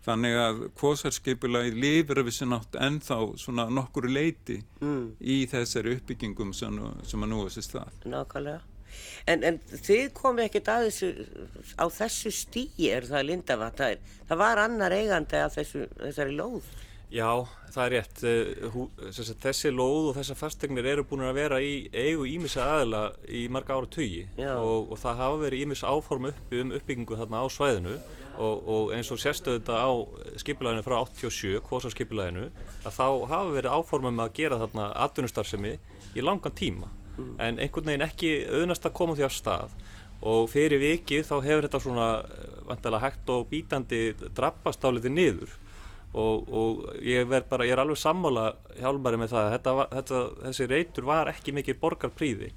[0.01, 5.03] Þannig að kvósarskipulagi lifir af þessu nátt ennþá svona nokkuru leiti mm.
[5.21, 7.99] í þessari uppbyggingum sem, sem að nú er sér stað.
[8.09, 8.63] Nákvæmlega.
[9.29, 11.11] En, en þið komið ekkert að þessu,
[11.77, 16.71] á þessu stíi er það Lindavat, það, það var annar eigandi af þessu, þessari lóð.
[17.11, 17.27] Já,
[17.75, 18.21] það er rétt.
[18.23, 23.43] Eh, þessi lóð og þessar fastegnir eru búin að vera í eigu ímissa aðila í
[23.51, 27.47] marga ára tugi og, og það hafa verið ímiss áform uppi um uppbyggingu þarna á
[27.51, 27.97] svæðinu
[28.37, 29.91] og, og eins og sérstöðu þetta á
[30.41, 32.47] skipilæðinu frá 87, kvosaskipilæðinu,
[32.85, 35.77] að þá hafa verið áformum að gera þarna atvinnustarfsemi
[36.15, 36.91] í langan tíma.
[37.17, 37.33] Mm.
[37.43, 39.73] en einhvern veginn ekki auðnast að koma því af stað.
[40.21, 45.55] Og fyrir vikið þá hefur þetta svona eh, vantilega hægt og bítandi litið niður.
[46.11, 48.49] Og, og ég verð bara, ég er alveg sammála
[48.81, 52.49] hjálpari með það að þetta, þetta, þessi reytur var ekki mikið borgarpríði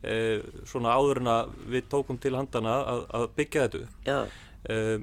[0.00, 4.38] eh, svona áður en að við tókum til handana að, að byggja þetta eh,
[4.72, 4.94] eh,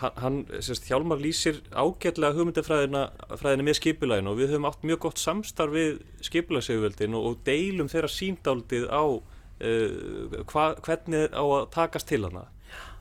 [0.00, 5.74] hann, sérst, Hjálmar lýsir ágætlega hugmyndafræðinu með skipulæginu og við höfum átt mjög gott samstarf
[5.74, 12.24] við skipulægseguvöldin og, og deilum þeirra síndaldið á uh, hva, hvernig á að takast til
[12.26, 12.48] hana.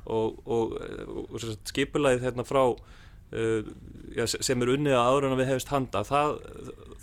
[0.04, 0.76] Og, og,
[1.32, 3.74] og skipulægið hérna frá uh,
[4.14, 6.38] já, sem er unnið að áður en við hefist handa það,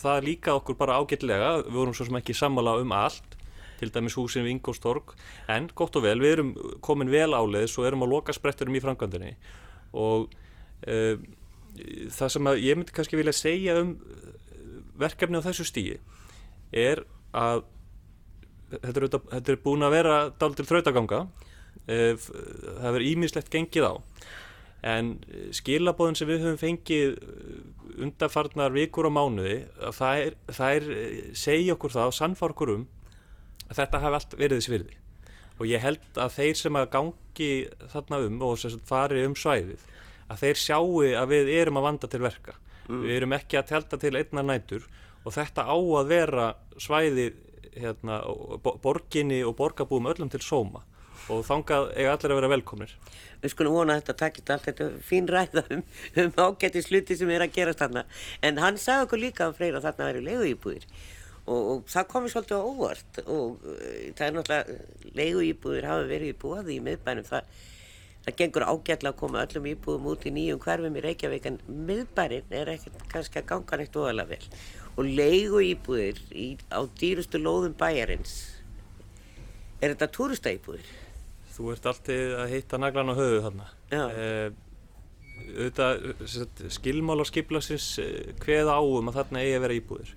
[0.01, 1.53] það líka okkur bara ágætlega.
[1.67, 3.40] Við vorum svo sem ekki sammála um allt
[3.81, 5.15] til dæmis húsin við Ingolstorg
[5.51, 9.35] en gott og vel, við erum komin vel áleiðis og erum á lokaspretturum í frangandinni
[9.97, 10.31] og
[10.87, 11.17] uh,
[12.13, 13.95] það sem ég myndi kannski vilja segja um
[15.01, 15.99] verkefni á þessu stíi
[16.71, 17.05] er
[17.37, 17.65] að
[18.71, 23.89] þetta er, þetta er búin að vera dál til þrautaganga uh, það hefur ímislegt gengið
[23.91, 23.95] á.
[24.81, 25.19] En
[25.53, 27.19] skilabóðin sem við höfum fengið
[28.01, 29.59] undarfarnar vikur og mánuði
[29.93, 30.87] það er, það er
[31.37, 32.87] segja okkur það og sannfár okkur um
[33.79, 34.99] þetta hafi allt verið þessi virði.
[35.61, 37.53] Og ég held að þeir sem að gangi
[37.93, 39.87] þarna um og sem fari um svæðið
[40.31, 42.57] að þeir sjáu að við erum að vanda til verka.
[42.91, 43.05] Mm.
[43.07, 44.87] við erum ekki að telta til einna nætur
[45.23, 46.47] og þetta á að vera
[46.81, 47.37] svæðið
[47.77, 48.23] hérna,
[48.83, 50.83] borginni og borgarbúum öllum til sóma.
[51.31, 52.93] Og þangað eiga allir að vera velkomnir.
[53.43, 54.65] Við skulum vona að þetta takkit allt.
[54.67, 55.85] Þetta fín ræða um,
[56.25, 58.03] um ágætti sluti sem er að gerast þarna.
[58.43, 60.89] En hann sagði okkur líka að freyra þarna vera leiðu íbúðir
[61.47, 63.83] og, og það komi svolítið á óvart og uh,
[64.19, 67.65] það er náttúrulega leiðu íbúðir hafa verið í búaði í miðbænum það,
[68.27, 72.57] það gengur ágætla að koma öllum íbúðum út í nýjum hverfum í Reykjavík en miðbærin
[72.61, 74.47] er ekkert kannski að ganga neitt óalega vel
[75.01, 75.07] og
[75.65, 78.41] í, á dýrustu lóðum bæjarins
[79.81, 80.89] er þetta túristæbúðir?
[81.55, 83.69] Þú ert alltaf að heita naglan á höfu þarna.
[83.91, 84.51] Eh,
[85.51, 86.05] auðvitað,
[86.73, 87.87] skilmál á skiplasins
[88.43, 90.13] hveða eh, áum að þarna eigi að vera íbúðir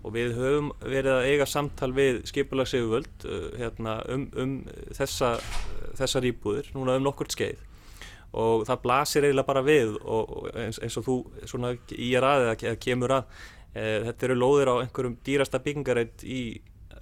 [0.00, 4.54] og við höfum verið að eiga samtal við skipulagseguvöld uh, hérna, um, um
[4.96, 5.34] þessa,
[5.98, 7.60] þessar íbúðir núna um nokkurt skeið.
[8.40, 11.16] Og það blasir eiginlega bara við og, og eins, eins og þú
[11.50, 13.40] svona í að ræði að kemur að
[13.74, 16.22] e, þetta eru lóðir á einhverjum dýrasta byggingarætt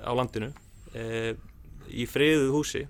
[0.01, 0.49] á landinu
[0.97, 1.35] e,
[1.93, 2.87] í friðuð húsi.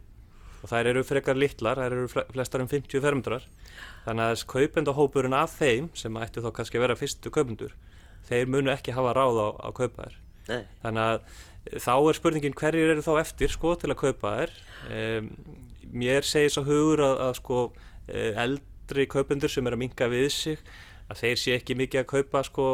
[0.62, 3.51] Og þær eru frekar littlar, þær eru flestar um 50 fermetrar.
[4.07, 7.75] Þannig að kaupendahópurinn af þeim sem ætti þá kannski að vera fyrstu kaupendur
[8.28, 10.18] þeir munu ekki hafa ráð á, á kaupa þær
[10.83, 14.54] þannig að eh, þá er spurningin hverjir eru þá eftir sko til að kaupa þær?
[14.88, 15.31] Um,
[15.92, 17.62] mér segir svo hugur að, að sko
[18.09, 20.62] eh, eldri kaupendur sem er að minga við sig
[21.09, 22.66] að þeir sé ekki mikið að kaupa sko,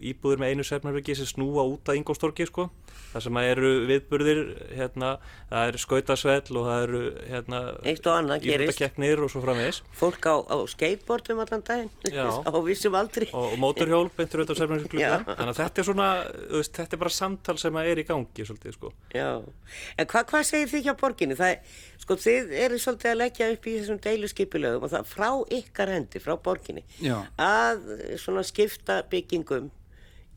[0.00, 2.70] íbúður með einu sefnarbyggi sem snúa út að Ingolstorki sko.
[3.12, 4.40] það sem eru viðburðir
[4.74, 5.10] hérna,
[5.50, 7.60] það eru skautasvell og það eru hérna,
[7.92, 11.90] íbúðakeppnir og svo framvegs fólk á, á skateboardum allan daginn
[12.48, 16.10] á vissum aldri og, og móturhjól beintur auðvitað sefnarbyggi þannig að þetta er svona,
[16.54, 18.94] veist, þetta er bara samtal sem er í gangi svolítið, sko.
[19.14, 21.38] en hvað hva segir þið hjá borginni?
[21.38, 25.28] það er Sko þið eru svolítið að leggja upp í þessum deiluskipilögum og það frá
[25.56, 27.14] ykkar hendi, frá borginni, Já.
[27.40, 27.73] að
[28.20, 29.70] svona skipta byggingum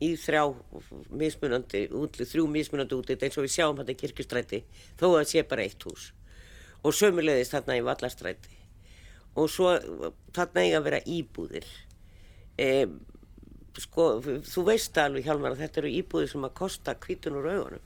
[0.04, 0.44] í þrjá
[1.10, 4.62] mismunandi útlið, þrjú mismunandi útlið eins og við sjáum þetta í kirkustræti
[5.00, 6.12] þó að sé bara eitt hús
[6.86, 8.58] og sömulegðist þarna í vallarstræti
[9.38, 9.74] og svo
[10.34, 11.66] þarna eiga að vera íbúðir.
[12.58, 12.86] E,
[13.78, 17.84] sko þú veist alveg Hjalmar að þetta eru íbúðir sem að kosta kvítun úr augunum.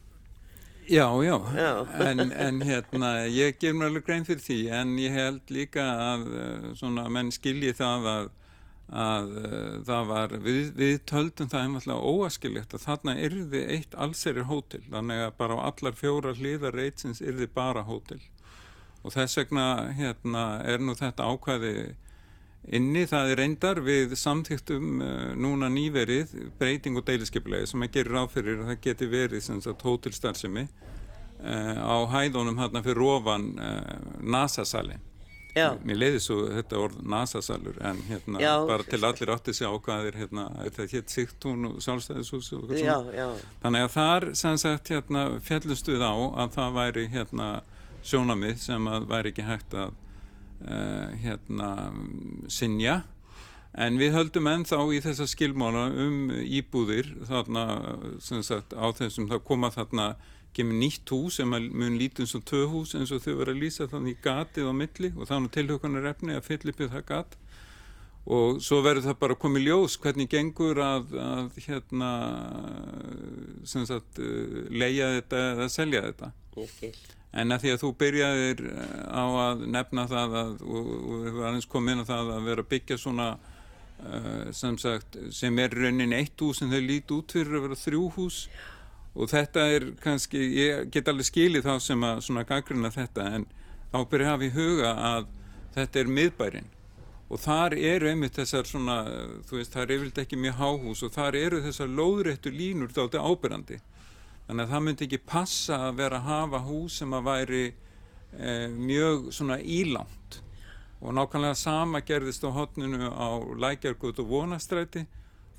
[0.89, 1.73] Já, já, já.
[2.03, 6.25] En, en hérna, ég ger mér alveg grein fyrir því en ég held líka að
[6.35, 8.31] eh, svona menn skilji það að,
[8.91, 14.49] að eh, það var, við, við töldum það einfallega óaskiljögt að þarna yrði eitt allserir
[14.51, 18.21] hótel, þannig að bara á allar fjóra hlýðar reytsins yrði bara hótel.
[19.03, 19.67] Og þess vegna
[19.97, 21.75] hérna er nú þetta ákvæði
[22.71, 23.07] inni.
[23.11, 28.35] Það er reyndar við samþýttum uh, núna nýverið breyting og deiliskeipulegi sem að gera ráð
[28.37, 29.49] fyrir að það geti verið
[29.83, 35.01] hótelstarðsemi uh, á hæðunum hérna fyrir ofan uh,
[35.53, 38.53] NASA-sali mér leiði svo þetta orð NASA-salur en hérna já.
[38.69, 42.73] bara til allir átti sig á hvað er hérna, þetta hétt Sigtún og Sjálfstæðishús og
[42.73, 43.29] já, já.
[43.65, 47.49] þannig að þar sem sagt hérna fjallustuð á að það væri hérna
[48.03, 51.71] sjónamið sem að væri ekki hægt að uh, hérna
[52.49, 53.03] sinja
[53.73, 57.67] en við höldum ennþá í þessa skilmála um íbúðir þarna
[58.21, 60.15] sagt, á þessum það koma þarna
[60.57, 63.63] kemur nýtt hús sem mun lítið eins og tvö hús eins og þau verður að
[63.63, 67.39] lýsa þannig gatið á milli og þannig tilhaukanar efni að fyll uppið það gat.
[68.23, 72.11] Og svo verður það bara komið ljós hvernig gengur að, að hérna
[73.67, 76.31] sagt, eh, leia þetta eða selja þetta.
[76.53, 76.93] Okay.
[77.33, 81.49] En að því að þú byrjaðir eh, á að nefna það að, og við varum
[81.49, 85.75] aðeins komið inn á það að vera að byggja svona uh, sem, sagt, sem er
[85.75, 88.39] raunin eitt hús en þau líti út fyrir að vera þrjú hús
[89.15, 93.49] og þetta er kannski, ég get alveg skilið þá sem að svona gaggruna þetta en
[93.93, 95.27] þá byrja að hafa í huga að
[95.75, 96.71] þetta er miðbærin
[97.33, 98.97] og þar eru einmitt þessar svona,
[99.49, 103.21] þú veist, þar er yfirlega ekki mjög háhús og þar eru þessar lóðrættu línur þátti
[103.21, 103.79] ábyrrandi
[104.47, 108.69] þannig að það myndi ekki passa að vera að hafa hús sem að væri eh,
[108.69, 110.41] mjög svona ílánt.
[111.03, 115.07] Og nákvæmlega sama gerðist á hotninu á Lækjargut og Vonastræti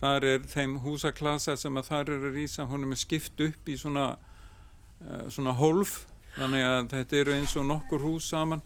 [0.04, 3.78] þar er þeim húsaklasa sem að þar er að rýsa honum er skipt upp í
[3.80, 6.02] svona eh, svona hólf.
[6.36, 8.64] Þannig að þetta eru eins og nokkur hús saman.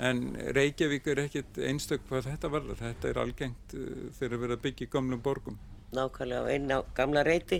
[0.00, 4.54] En Reykjavík er ekkit einstök hvað þetta var þetta er algengt uh, þegar við erum
[4.54, 5.58] að byggja í gamlum borgum.
[5.92, 7.58] Nákvæmlega einn á gamla reyti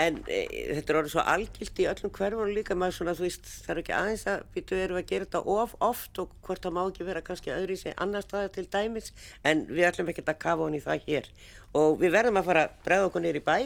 [0.00, 0.40] en e,
[0.74, 3.80] þetta er orðið svo algilt í öllum hverfum líka maður svona þú veist það er
[3.82, 7.06] ekki aðeins að við erum að gera þetta of oft og hvort það má ekki
[7.06, 9.12] vera kannski öðru í sig annar staðar til dæmis
[9.46, 11.30] en við ætlum ekki að kafa honi það hér
[11.78, 13.56] og við verðum að fara að bregða okkur neyri bæ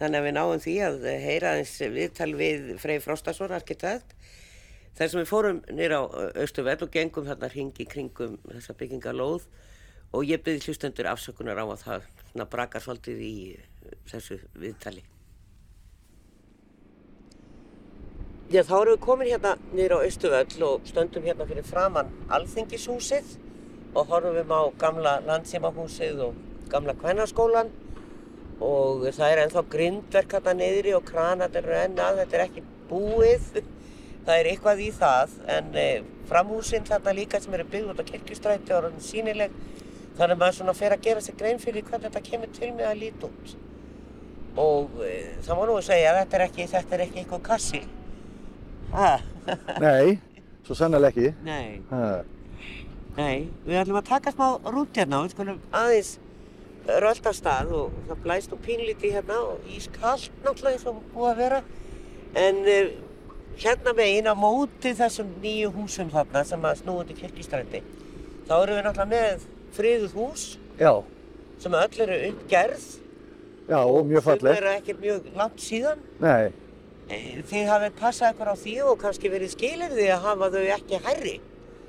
[0.00, 4.14] þannig að við náum því að heyra eins viðtal við Frey Frostason, arkitekt
[4.96, 6.04] þar sem við fórum nýra á
[6.44, 9.48] Östuvell og gengum þarna hringi kringum þessa byggingalóð
[10.16, 13.34] og ég byrði hlustendur afsökunar á að það brakar svolítið í
[14.10, 15.04] þessu viðtali.
[18.50, 23.36] Já, þá erum við komin hérna nýra á Östuvell og stöndum hérna fyrir framann Alþingishúsið
[23.94, 26.40] og horfum á gamla landsímahúsið og
[26.72, 27.70] gamla kvennarskólan
[28.58, 33.46] og það er ennþá grindverk hérna niðri og kranat eru ennað, þetta er ekki búið,
[34.26, 35.86] það er eitthvað í það en e,
[36.32, 39.54] framhúsinn þarna líka sem eru byggð út á kirkustræti og er sínileg
[40.18, 42.90] þannig að maður svona fer að gera sig grein fyrir hvernig þetta kemur til með
[42.90, 43.56] að líti út.
[44.66, 47.48] Og e, það má nú að segja að þetta er ekki, þetta er ekki eitthvað
[47.52, 47.84] kassi.
[49.84, 50.18] Nei,
[50.66, 51.32] svo sannlega ekki.
[51.46, 51.80] Nei.
[53.16, 56.12] Nei, við ætlum að taka smá rút hérna og við skulum aðeins
[57.04, 61.42] rölda stað og það blæst og pínlíti hérna og ískallt náttúrulega eins og búið að
[61.42, 61.60] vera
[62.40, 62.92] en uh,
[63.60, 67.82] hérna megin á móti þessum nýju húsum þarna sem að snúið til kirkistrændi
[68.48, 69.44] þá eru við náttúrulega með
[69.76, 70.46] friðuð hús
[70.80, 70.92] Já.
[71.60, 72.88] sem öll eru uppgerð
[73.70, 74.50] Já, og mjög fallið.
[74.50, 76.00] Þau eru ekki mjög langt síðan.
[76.18, 76.50] Nei.
[77.10, 80.60] Eh, þið hafið passað ykkur á því og kannski verið skilir því að hafa þau
[80.76, 81.32] ekki herri.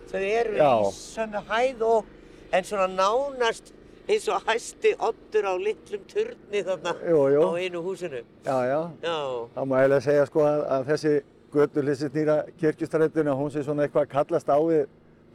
[0.09, 0.71] Þau eru Já.
[0.81, 2.09] í sömu hæð og
[2.51, 3.69] en svona nánast
[4.09, 7.43] eins og hæsti ottur á litlum turni þarna jú, jú.
[7.45, 8.23] á einu húsinu.
[8.43, 8.81] Já, já.
[9.05, 9.17] já.
[9.53, 11.13] Það má eiginlega segja sko að, að þessi
[11.53, 14.85] götulhissi snýra kirkistrættuna, hún sé svona eitthvað að kallast á við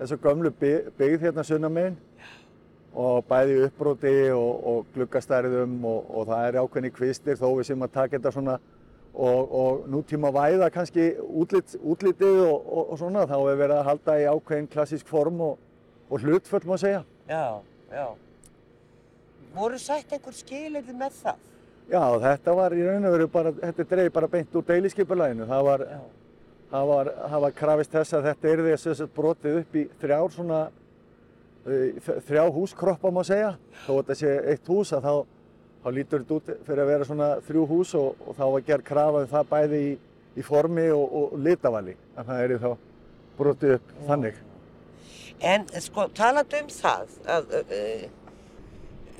[0.00, 0.52] þessu gömlu
[0.98, 1.96] byggð hérna sunnamegin
[2.96, 7.86] og bæði uppbróti og, og gluggastærðum og, og það er ákveðni kvistir þó við sem
[7.86, 8.56] að taka þetta svona
[9.16, 14.16] og, og nútíma væða kannski útlit, útlitið og, og svona þá hefur verið að halda
[14.20, 15.58] í ákveðin klassísk form og,
[16.10, 17.02] og hlutföll má segja.
[17.28, 18.06] Já, já.
[19.56, 21.44] Voru sætt einhver skilirði með það?
[21.86, 25.46] Já, þetta var í raun og veru bara, þetta dreif bara beint úr deiliskypulæginu.
[25.48, 25.84] Það var,
[26.72, 30.34] það var, það var krafist þess að þetta er þess að brotið upp í þrjár
[30.34, 30.60] svona,
[32.28, 33.54] þrjá húskroppa má segja.
[33.86, 35.35] Þó að þetta sé eitt hús að þá
[35.84, 38.86] þá lítur þetta út fyrir að vera svona þrjú hús og, og þá var gerð
[38.90, 39.94] krafa um það bæði í,
[40.36, 42.70] í formi og, og litavali en það er þá
[43.36, 44.04] brotið upp Já.
[44.10, 44.44] þannig.
[45.46, 48.06] En sko talandu um það að uh,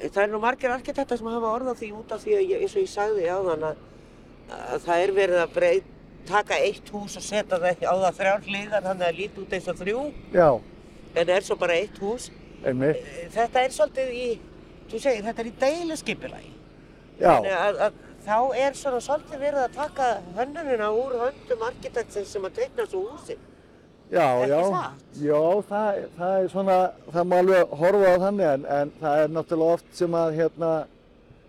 [0.05, 2.83] það er nú margir arkitektar sem hafa orðað því út af því að eins og
[2.83, 3.85] ég sagði á þann að,
[4.57, 5.93] að það er verið að breyt,
[6.27, 9.71] taka eitt hús og setja það á það þrjár hliðar þannig að líti út eins
[9.71, 10.01] og þrjú
[10.35, 10.49] Já.
[11.21, 12.31] en er svo bara eitt hús.
[12.67, 13.03] Einmitt.
[13.35, 14.29] Þetta er svolítið í,
[14.91, 16.53] þú segir þetta er í deilaskipilagi.
[17.17, 17.33] Já.
[17.33, 22.49] Þannig að, að þá er svona svolítið verið að taka hönnunina úr höndum arkitektsins sem
[22.49, 23.39] að teikna svo húsi.
[24.07, 24.61] Já, já,
[25.19, 26.75] já, það, það er svona,
[27.11, 30.69] það má alveg horfa á þannig en, en það er náttúrulega oft sem að hérna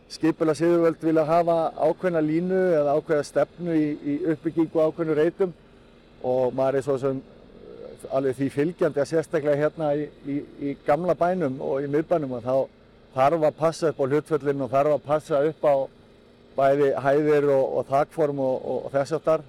[0.10, 5.54] skipila siðuvöld vilja hafa ákveðna línu eða ákveðna stefnu í, í uppbyggingu ákveðnu reytum
[6.26, 7.22] og maður er svo sem
[8.18, 12.50] alveg því fylgjandi að sérstaklega hérna í, í, í gamla bænum og í miðbænum að
[12.50, 12.56] þá
[13.18, 15.76] þarf að passa upp á hlutföllin og þarf að passa upp á
[16.58, 19.46] bæði hæðir og, og þakform og, og, og þess aftar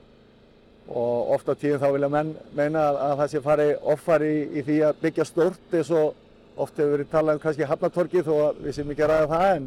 [0.88, 4.42] og oft á tíðum þá vilja menn meina að, að það sé fari offari í,
[4.56, 6.24] í því að byggja stort eins og
[6.58, 9.66] oft hefur verið talað um kannski Hafnatorki þó að við sem ekki ræða það en,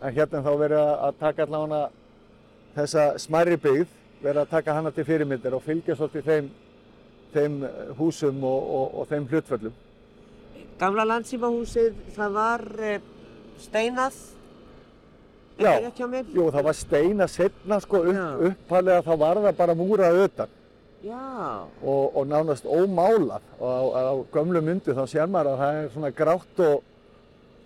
[0.00, 1.80] en hérna þá verið að taka allavega
[2.74, 6.52] þessa smæri byggð verið að taka hana til fyrirmyndir og fylgja svolítið þeim,
[7.34, 7.58] þeim
[7.98, 9.74] húsum og þeim hlutföllum.
[10.78, 13.02] Gamla landsýmahúsið það var eh,
[13.62, 14.22] steinað
[15.54, 15.78] Já,
[16.34, 20.56] jú, það var steinað setna sko upp, uppalega þá var það bara múrað utan.
[21.84, 23.44] Og, og nánast ómálað.
[23.60, 26.82] Og á, á gömlu myndu þá sér maður að það er svona grátt og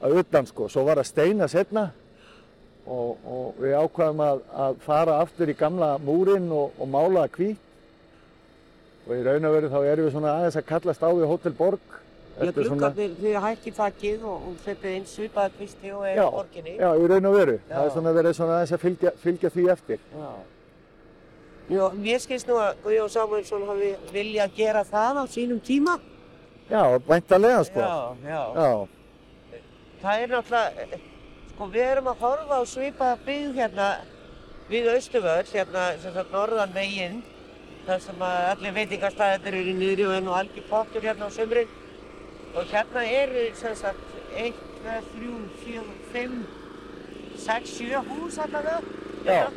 [0.04, 1.86] að utan sko, svo var það steinað setna
[2.86, 7.64] og, og við ákvaðum að, að fara aftur í gamla múrin og, og málaða hvít
[9.08, 11.54] og í raun og veru þá erum við svona aðeins að kallast á við Hotel
[11.58, 11.97] Borg
[12.38, 16.74] Já, glukkarnir, þið hætti þakkið og, og setið einn svipaða tvisti og er orginni.
[16.78, 17.56] Já, í raun og veru.
[17.58, 17.72] Já.
[17.72, 20.04] Það er svona verið svona aðeins að fylgja, fylgja því eftir.
[20.14, 20.28] Já.
[21.68, 25.98] Já, mér skilst nú að Guðjón Samuelsson hafi viljað gera það á sínum tíma.
[26.70, 27.80] Já, væntalega sko.
[27.80, 28.44] Já, já.
[28.60, 29.58] já.
[30.02, 31.00] Það er náttúrulega,
[31.50, 33.88] sko við erum að horfa á svipaða byggð hérna
[34.68, 37.18] við Östuföll, hérna sem sagt norðan veginn.
[37.88, 41.70] þar sem að allir veitingastæðir eru niður og enn og algjör pottur hérna á sömurinn.
[42.56, 43.96] Og hérna eru sem sagt
[44.36, 45.82] 1, 2, 3, 4,
[46.12, 46.46] 5,
[47.36, 48.80] 6, 7 hús allavega.
[49.26, 49.48] Já,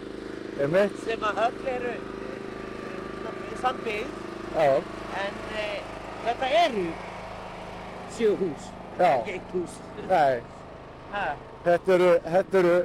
[0.62, 0.98] einmitt.
[1.06, 4.20] Sem að öll eru uh, sambyggð.
[4.62, 5.78] En uh,
[6.26, 6.86] þetta eru
[8.18, 8.70] 7 hús.
[9.00, 9.78] Ekki 1 hús.
[10.10, 10.42] Nei.
[11.66, 12.76] Þetta eru, þetta eru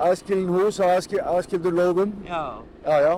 [0.00, 2.12] aðskilin hús á aðskil, aðskildur lóðum.
[2.26, 2.42] Já.
[2.86, 3.14] Já, já.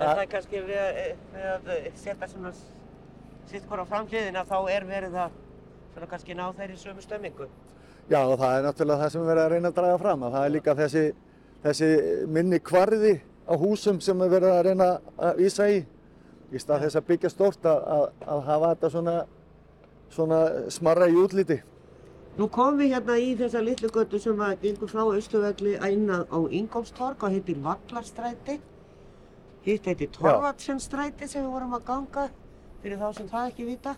[0.00, 2.52] Það er kannski við, að- við að eh, setja svona
[3.50, 5.38] sitt hvora framhliðina þá er verið að
[5.94, 7.48] svona kannski ná þeirri sömu stömmingu.
[8.10, 10.22] Já, og það er náttúrulega það sem við erum að reyna að draga fram.
[10.26, 11.02] Að það er líka þessi,
[11.64, 11.88] þessi
[12.36, 13.12] minni kvarði
[13.46, 14.88] á húsum sem við erum að reyna
[15.18, 15.80] að vísa í.
[16.50, 19.16] Í stað þess að byggja stórt að, að, að hafa þetta svona,
[20.10, 20.40] svona
[20.74, 21.60] smarra í útliti.
[22.38, 26.38] Nú komum við hérna í þessa litlu götu sem að gengur frá Östuvelli einna á
[26.38, 28.58] Ingólfstorg og heitir Vallarstræti.
[29.66, 32.28] Hitt heitir Torvatsenstræti sem við vorum að ganga
[32.82, 33.94] fyrir þá sem það ekki vita.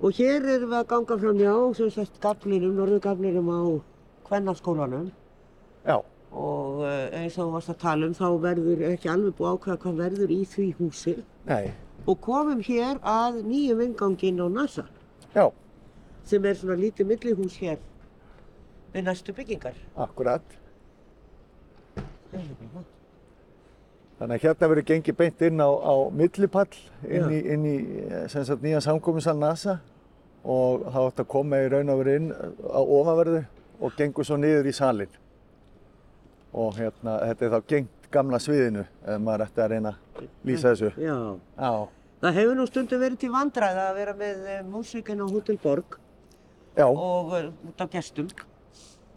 [0.00, 3.60] Og hér erum við að ganga fram hjá, sem sagt, gaflinum, norðugaflinum á
[4.28, 5.10] Kvennaskólanum.
[5.86, 5.98] Já,
[6.30, 9.78] Og eh, eins og þú varst að tala um, þá verður ekki alveg búið ákveða
[9.82, 11.14] hvað verður í því húsi.
[11.48, 11.72] nei,
[12.06, 14.84] Og komum hér að nýjum inganginn á NASA,
[15.34, 15.48] já,
[16.24, 17.82] sem er svona lítið millihús hér
[18.94, 19.74] við næstu byggingar.
[19.96, 20.42] akkurat.
[24.20, 26.68] Þannig að hérna verður gengið beint inn á, á millipall,
[27.08, 29.78] inn í, inn í eh, sagt, nýjan samkominsal NASA
[30.44, 33.40] og það átt að koma í raun og veru inn á ofanverðu
[33.80, 35.16] og gengur svo niður í salin.
[36.52, 40.74] Og hérna, þetta er þá gengt gamla sviðinu ef maður ætti að reyna að lýsa
[40.74, 40.92] þessu.
[41.00, 41.16] Já.
[41.56, 41.72] Já,
[42.20, 45.96] Það hefur nú stundum verið til vandræða að vera með uh, músíkinn á Hotel Borg
[46.76, 48.28] já, og út af gestum.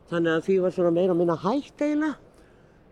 [0.08, 2.16] Þannig að því var svona meira og minna hægt eiginlega.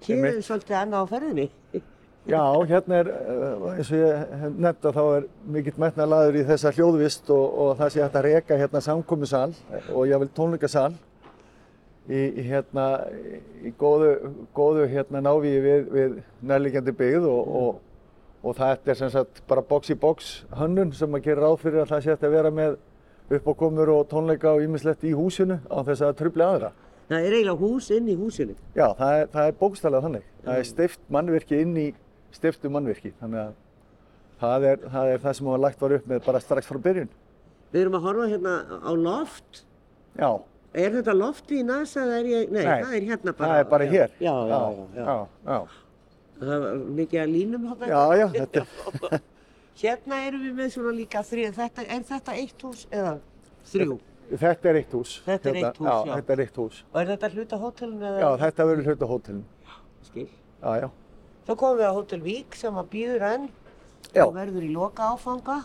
[0.04, 1.48] Hér er svolítið annað á ferðinni.
[2.28, 6.44] já, hérna er, eh, eins og ég hef nefnt að þá er mikill metnalaður í
[6.50, 9.54] þessa hljóðvist og, og það sé hægt að reka hérna samkominsal
[9.94, 10.92] og ég vil tónleikasal
[12.10, 12.88] í, í hérna
[13.66, 14.12] í góðu,
[14.54, 17.82] góðu hérna návíi við, við nærliggjandi byggð og, og,
[18.44, 21.84] og þetta er sem sagt bara box í box hönnun sem að gera ráð fyrir
[21.84, 22.80] að það sé hægt að vera með
[23.32, 26.72] uppákomur og tónleika og ýmislegt í húsinu á þess að trubli aðra.
[27.12, 28.56] Það er eiginlega hús inn í húsinu.
[28.76, 30.26] Já, það er, það er bókstælega þannig.
[30.46, 31.86] Það er stift mannvirki inn í
[32.36, 33.14] stiftu mannvirki.
[33.22, 33.58] Þannig að
[34.42, 37.12] það er það, er það sem var lagt var upp með bara strax frá byrjun.
[37.72, 39.62] Við erum að horfa hérna á loft.
[40.20, 40.32] Já,
[40.72, 42.52] Er þetta lofti í NASA eða er ég...
[42.52, 43.48] Nei, Nei, það er hérna bara.
[43.50, 44.14] það er bara hér.
[44.24, 44.86] Já, já, já.
[44.96, 45.02] já.
[45.04, 45.16] já,
[45.50, 45.58] já.
[46.42, 47.90] Það var mikið að línum hérna.
[47.92, 49.26] Já, já, þetta er,
[49.82, 51.52] Hérna erum við með svona líka þrið.
[51.58, 53.14] Þetta, er þetta eitt hús eða
[53.74, 53.98] þrjú?
[54.32, 55.14] þetta er eitt hús.
[55.26, 55.98] Þetta er Hérna, eitt hús, já.
[56.08, 56.16] já.
[56.16, 56.82] þetta er eitt hús.
[56.88, 58.22] Og er þetta hluta hótelinu eða?
[58.24, 59.44] Já, þetta verður hluta hótelin.
[60.08, 60.28] Skil.
[60.62, 60.88] Já, já.
[61.46, 63.48] Svo komum við á Hótel Vík sem að býður enn.
[64.14, 64.26] Já.
[64.28, 65.58] Og verður í loka áfanga.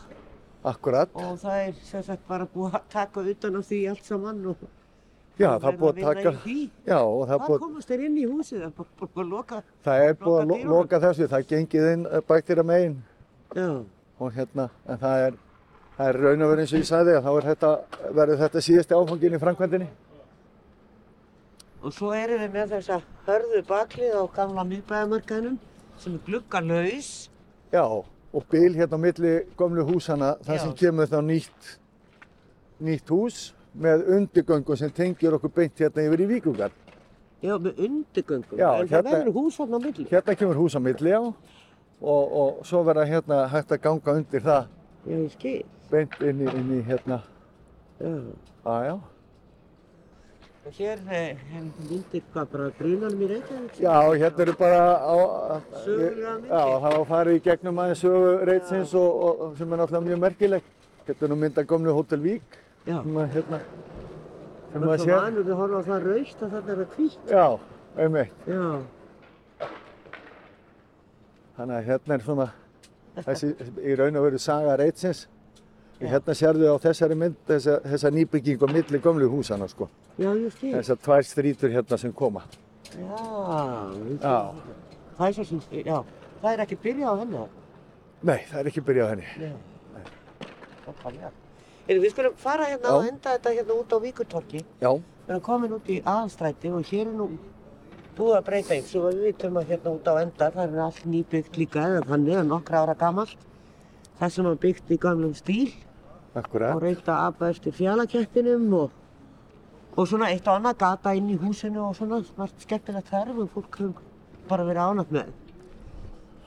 [0.67, 1.11] Akkurat.
[1.15, 4.41] Og það er sem sagt bara búið að taka utan á því allt saman.
[4.53, 4.65] Og
[5.37, 6.71] Já, það er búið að að taka, vinna í því.
[6.89, 8.61] já, og það er Hvað búið, komast þeir inn í húsið?
[8.63, 9.59] Það er búið að loka.
[9.85, 11.27] það er búið að loka loka þessu.
[11.33, 12.95] Það gengið inn bæktira megin
[13.55, 13.69] Já.
[14.19, 15.37] og hérna, en það er,
[15.99, 17.71] það er raun og verið eins og ég sagði að þá er þetta,
[18.17, 19.89] verður þetta síðasti áfangin í framkvæmdinni.
[21.87, 22.97] Og svo erum við með þessa
[23.29, 25.59] hörðu baklið á gamla miðbæðamarkanum
[26.03, 27.11] sem er gluggalaus.
[27.71, 31.71] Já, og bil hérna á milli gömlu húsana, þar sem kemur þá nýtt,
[32.83, 33.39] nýtt hús
[33.79, 36.75] með undirgöngu sem tengir okkur beint hérna yfir í Víkugar.
[37.45, 38.59] Já, með undirgöngum.
[38.59, 40.07] Já, en hérna- það verður hús hérna á milli.
[40.11, 41.21] Hérna kemur hús á milli, já,
[42.03, 44.67] og, og svo verða hérna hægt að ganga undir það
[45.07, 45.61] Já, ég skil.
[45.91, 47.23] beint inn í, inn í hérna,
[48.01, 48.11] Já.
[48.67, 48.97] að já.
[50.67, 53.77] Og hér eh, er myndir hvað bara brunanum í Reykjavík.
[53.85, 55.17] Já, hérna eru bara á,
[55.85, 56.51] Sögulegar myndir.
[56.51, 60.09] já, það var farið í gegnum aðeins sögu reitsins og, og, og sem er náttúrulega
[60.09, 60.73] mjög merkilegt.
[61.07, 62.99] Hérna er nú mynda gömlu Hotel Vík, Já.
[63.05, 63.61] sem að hérna,
[64.73, 65.23] sem Það að er svo sér.
[65.23, 67.31] vanur að horfa á það raust að þetta er að hvítt.
[67.31, 67.47] Já,
[68.03, 68.51] einmitt.
[68.51, 68.67] Já.
[71.57, 72.49] Þannig að hérna er svona
[73.31, 73.53] þessi
[73.87, 75.27] í raun og veru saga reitsins.
[75.97, 79.89] Hérna sérðu á þessari mynd þessa, þessa nýbygging á milli gömlu húsana sko.
[80.21, 80.75] Já, ég skil.
[80.75, 82.43] Þessar tvær strítur hérna sem koma.
[82.93, 83.01] Já.
[83.01, 84.37] ég Já.
[84.53, 84.77] skil.
[85.17, 86.03] Það er svo sem, já.
[86.43, 87.47] Það er ekki byrjað á henni.
[88.29, 89.27] Nei, það er ekki byrjað á henni.
[89.41, 89.53] Já.
[90.87, 91.31] Nákvæmlega.
[91.87, 93.09] Heyrðu, Við skulum fara hérna og Já.
[93.13, 94.65] enda þetta hérna út á Víkurtorki.
[94.83, 97.31] Já, Við erum komin út í aðalstræti og hér er nú
[98.17, 101.07] búið að breyta eins og við vitum að hérna út á enda það er allt
[101.09, 103.37] nýbyggt líka eða þannig nokkra ára gamalt.
[104.21, 105.73] Það sem var byggt í gamlum stíl
[106.37, 106.83] og akkurat.
[106.83, 108.91] reynda að apa eftir fjallakettinum og,
[109.97, 113.51] og svona eitt og annað gata inn í húsinu og svona smart skemmtilegt þarf og
[113.55, 114.03] fólk hefur
[114.49, 115.33] bara verið ánægt með.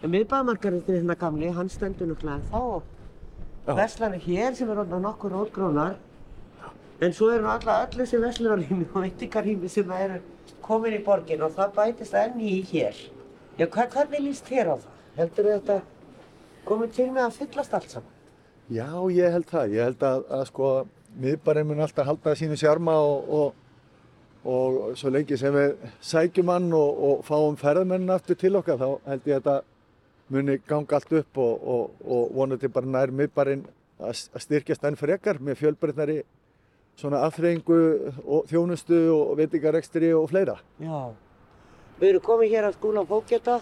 [0.04, 2.84] En miðbæðamarkarinn hérna gamli, hann stendur náttúrulega þá og
[3.66, 3.74] Já.
[3.76, 5.98] verslanir hér sem er orðna nokkur rótgrónar
[7.02, 10.22] en svo eru alla öll þessi verslunarrými og veitingarrými sem eru
[10.62, 12.96] komin í borgin og það bætist enn í hér.
[13.58, 14.96] Já, hva, hvernig líst þér á það?
[15.18, 15.82] Heldur þetta
[16.70, 18.19] komið til með að fyllast allt saman?
[18.70, 19.74] Já, ég held það.
[19.74, 20.70] Ég held að, að sko,
[21.24, 23.66] miðbarinn mun alltaf halda sínu sjarma og, og,
[24.46, 28.90] og svo lengi sem við sækjum hann og, og fáum ferðamennin aftur til okkar þá
[29.10, 29.58] held ég að þetta
[30.30, 31.96] muni ganga allt upp og,
[32.38, 36.20] vonandi bara nær miðbarinn að að styrkjast enn frekar með fjölbreytnari
[37.00, 37.80] svona aðþreyingu
[38.22, 40.58] og þjónustu og veitingarekstri og fleira.
[40.80, 41.12] Já.
[42.00, 43.60] Við erum komið hér að skúla fókjata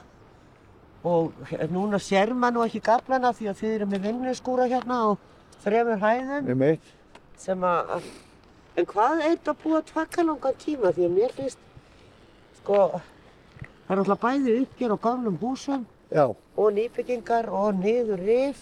[1.08, 5.08] og núna sér maður nú ekki gaflana því að þið eru með vinnuskúra hérna á
[5.64, 6.90] þremur hæðum Með meitt.
[7.40, 8.08] sem að,
[8.78, 11.62] en hvað er þetta að tvakka langan tíma því að mér finnst,
[12.62, 12.82] sko,
[13.86, 18.62] það er alltaf bæði uppgjör á gamlum húsum Já, og nýbyggingar og niður rif.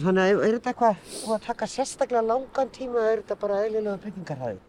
[0.00, 3.58] Þannig að er þetta eitthvað búið að taka sérstaklega langan tíma eða er þetta bara
[3.66, 4.60] eðlilega byggingarhæði?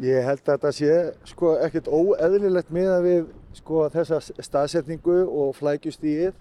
[0.00, 0.92] ég held að þetta sé
[1.28, 3.26] sko ekkert óeðlilegt miða við
[3.58, 6.34] sko þessa staðsetningu og flækjustíið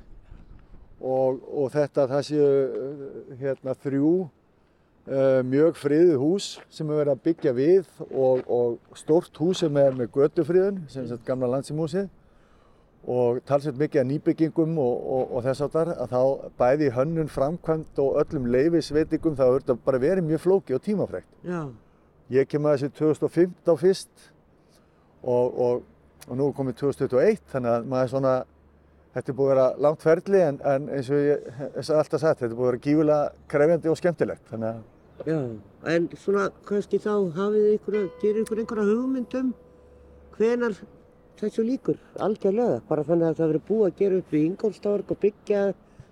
[0.99, 7.15] og, og þetta það séu uh, hérna þrjú uh, mjög friðið hús sem er verið
[7.15, 12.09] að byggja við og, og stórt hús sem er með götufriðun sem er gamla landsimúsið
[13.09, 18.01] og talsveit mikið að nýbyggingum og, og, og þess áttar að þá bæði hönnun framkvæmt
[18.03, 21.29] og öllum leifisveitingum þá hefur þetta bara verið mjög flóki og tímafrekt.
[21.47, 21.61] Já.
[22.29, 24.27] Ég kem að þessu 2015 fyrst
[25.23, 25.87] og, og,
[26.29, 28.35] og nú er komið 2021 þannig að maður er svona,
[29.15, 32.43] þetta er búið að vera langt ferli en, en eins og ég hef alltaf sagt,
[32.43, 34.45] þetta er búið að vera gífulega krefjandi og skemmtilegt.
[34.53, 34.87] Þannig að
[35.27, 35.35] Já,
[35.91, 39.49] en svona kannski þá hafið ykkur, gerir ykkur einhverja hugmyndum
[40.37, 40.77] hvenar
[41.39, 45.19] þessu líkur, algjörlega, bara þannig að það verið búið að gera upp í Ingolstorg og
[45.19, 45.65] byggja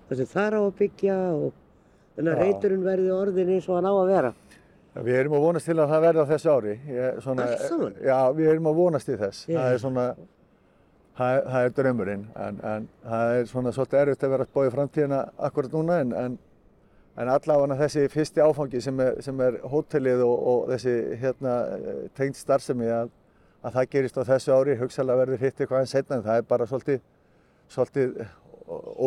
[0.09, 1.47] það sem þar á að byggja og
[2.17, 4.33] þannig að reyturinn verði orðin eins og hann á að vera.
[5.05, 6.73] Við erum að vonast til að það verði á þessu ári.
[6.87, 7.45] Ég, svona?
[8.01, 9.45] Já, við erum að vonast til þess.
[9.45, 9.57] Já.
[9.59, 10.07] Það er svona,
[11.19, 14.75] það, það er draumurinn en, en það er svona svolítið erfitt að vera að í
[14.77, 16.37] framtíðina akkurat núna en, en
[17.17, 21.53] En allavega þessi fyrsti áfangi sem er, sem er hótelið og, og þessi hérna,
[22.17, 23.09] tengd starfsemi að,
[23.65, 26.45] að það gerist á þessu ári, hugsalega verður hitt eitthvað en setna en það er
[26.51, 26.99] bara svolítið,
[27.73, 28.21] svolítið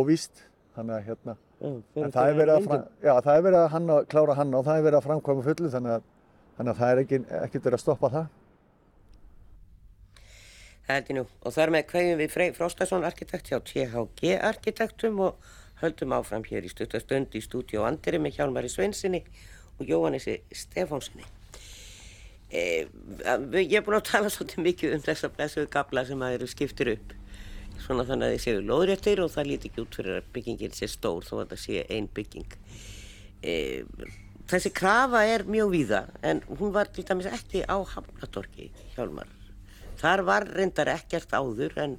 [0.01, 0.43] óvíst.
[0.75, 3.97] Þannig að hérna, en það er verið að, fram, já, það er verið að hanna,
[4.11, 6.07] klára hanna og það er verið að framkvæma fullu þannig að,
[6.59, 8.29] þannig að það er ekki, ekkert verið að stoppa það.
[10.87, 11.25] Það held ég nú.
[11.47, 15.51] Og þar með kveðjum við Frey Frostason arkitekt hjá THG arkitektum og
[15.83, 19.23] höldum áfram hér í stuttastund í stúdíu Andri með Hjálmari Svensinni
[19.79, 21.25] og Jóhannesi Stefánsinni.
[22.51, 22.63] E,
[23.63, 26.95] ég er búin að tala svolítið mikið um þessa blessuðu gabla sem að eru skiptir
[26.97, 27.15] upp.
[27.81, 30.89] Svona þannig að þið séu lóðréttir og það líti ekki út fyrir að byggingin sé
[30.93, 32.57] stór þó að það sé ein bygging.
[33.43, 33.55] E,
[34.51, 39.31] þessi krafa er mjög víða en hún var til dæmis ekki á Hafnatorki, Hjálmar.
[40.01, 41.97] Þar var reyndar ekkert áður en,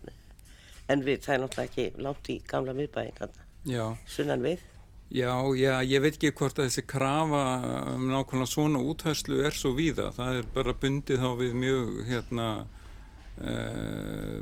[0.89, 4.61] en við, það er náttúrulega ekki langt í gamla miðbæinn þarna, Já, sunnan við.
[5.13, 7.41] já, já, ég veit ekki hvort að þessi krafa
[7.95, 10.07] um nákvæmlega svona úthærslu er svo víða.
[10.15, 12.47] Það er bara bundið þá við mjög, hérna,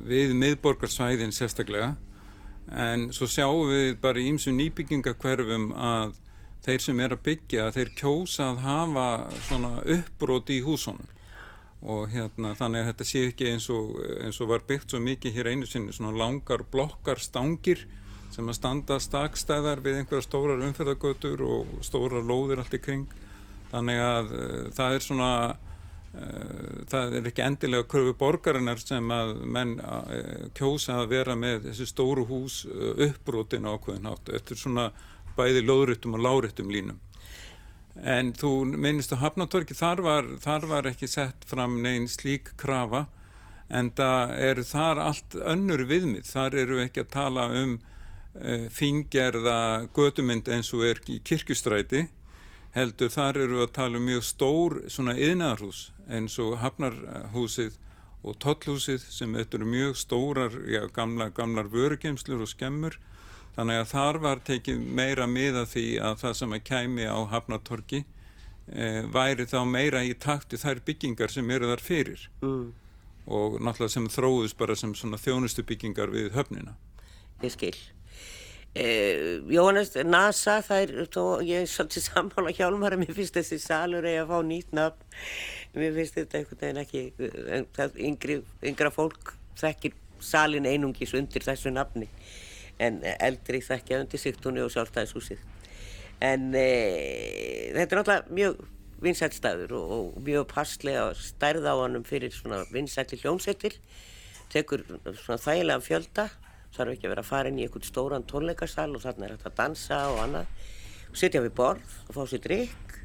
[0.10, 1.94] við miðborgarsvæðin sérstaklega.
[2.70, 6.18] En svo sjáum við bara í ýmsu nýbyggingakverfum að
[6.66, 9.08] þeir sem er að byggja, þeir kjósa að hafa
[9.48, 11.16] svona uppbrot í húsunum.
[11.80, 15.38] og hérna þannig að þetta sé ekki eins og, eins og var byggt svo mikið
[15.38, 17.86] hér einu sinni svona langar blokkar stangir
[18.34, 23.08] sem að standa stakstæðar við einhverja stórar umferðagötur og stórar lóðir allt í kring
[23.72, 25.32] þannig að uh, það er svona
[26.90, 31.86] það er ekki endilega kröfu borgarinnar sem að menn uh, kjósa að vera með þessi
[31.92, 34.88] stóru hús uh, uppbrotin ákveðin hátt þetta er svona
[35.38, 36.98] bæði lóðréttum og láréttum línum
[38.00, 43.10] En þú minnist á Hafnatorki, þar var, þar var ekki sett fram neinn slík krafa
[43.68, 46.30] en það eru þar allt önnur viðmið.
[46.30, 47.74] Þar eru ekki að tala um
[48.72, 52.06] fingerða götumynd eins og er í kirkustræti
[52.76, 57.78] heldur þar eru við að tala um mjög stór svona yðnaðarhús eins og Hafnarhúsið
[58.24, 63.00] og Tollhúsið sem þetta eru mjög stórar, já, gamla, gamlar vörugemslur og skemmur
[63.60, 67.98] Þannig að þar var tekið meira miða því að það sem að kæmi á Hafnatorki
[68.06, 72.70] e, væri þá meira í takti þær byggingar sem eru þar fyrir Mm,
[73.28, 76.78] og náttúrulega sem þróðust bara sem svona þjónustu byggingar við höfnina.
[77.44, 77.76] ég skil.
[78.76, 84.06] Eh, Jóhannes, NASA, það er, þó, ég er svolítið sammála hjálmar mér finnst þessi salur
[84.06, 85.16] eigi að fá nýtt nafn.
[85.74, 87.02] Mér finnst þetta einhvern veginn ekki,
[87.58, 88.36] en það yngri,
[88.70, 92.10] yngra fólk þekkir salin einungis undir þessu nafni.
[92.80, 95.42] En eldri þekkja undir Sigtúni og sjálfstæðishúsið.
[96.24, 96.68] En e,
[97.74, 98.62] þetta er náttúrulega mjög
[99.04, 103.80] vinsætt staður og, og mjög passlega stærð á hannum fyrir svona vinsætti hljónsettir.
[104.54, 104.86] Tekur
[105.24, 106.28] svona þægilega fjölda
[106.76, 109.48] þarf ekki að vera að fara inn í einhvern stóran tónleikasal og þarna er hægt
[109.50, 110.46] að dansa og annað
[111.10, 112.96] og sitja við borð og fá sér drikk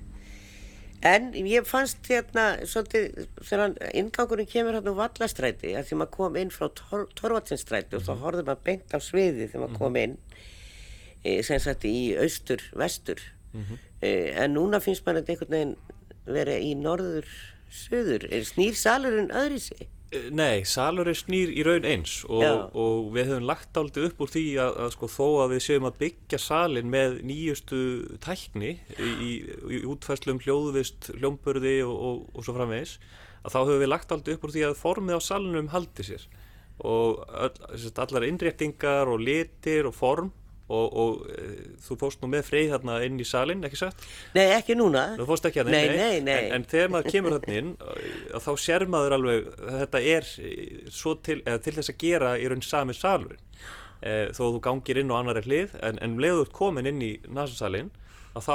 [1.05, 6.37] En ég fannst hérna svolítið þegar ingangurinn kemur hérna úr vallastræti að því maður kom
[6.41, 8.23] inn frá tor Torvatsinstræti og þá Mhm.
[8.23, 10.15] horfður maður beint á sviði þegar maður kom inn
[11.25, 13.21] e, sem sagt í austur, vestur
[13.53, 13.79] Mhm.
[14.01, 15.77] e, en núna finnst maður einhvern veginn
[16.27, 17.27] vera í norður,
[17.71, 19.89] söður er snýr salurinn öðri sig?
[20.35, 24.45] Nei, salurinn snýr í raun eins og, og við höfum lagt aldrei upp úr því
[24.62, 27.81] að, að sko, þó að við séum að byggja salin með nýjustu
[28.25, 29.33] tækni í, í,
[29.79, 32.97] í útfæslum hljóðvist, hljómburði og, og, og svo framvegis
[33.45, 36.25] að þá höfum við lagt aldrei upp úr því að formið á salinum haldi sér.
[36.85, 37.21] Og
[37.75, 40.33] sérst, allar innréttingar og litir og form
[40.73, 41.47] og, og e,
[41.85, 44.07] þú fórst nú með freyð þarna inn í salin, ekki satt?
[44.37, 45.05] Nei, ekki núna.
[45.19, 46.37] Þú fórst ekki að Nei, nei, nei.
[46.47, 49.51] En, en þegar maður kemur þarna inn að þá sér maður alveg
[49.83, 53.43] þetta er eh, svo til, eða til þess að gera í raun sami salurinn
[54.01, 57.12] e, þó þú gangir inn á annari hlið en, en um leiður komin inn í
[57.29, 57.93] nasasalinn
[58.35, 58.55] að þá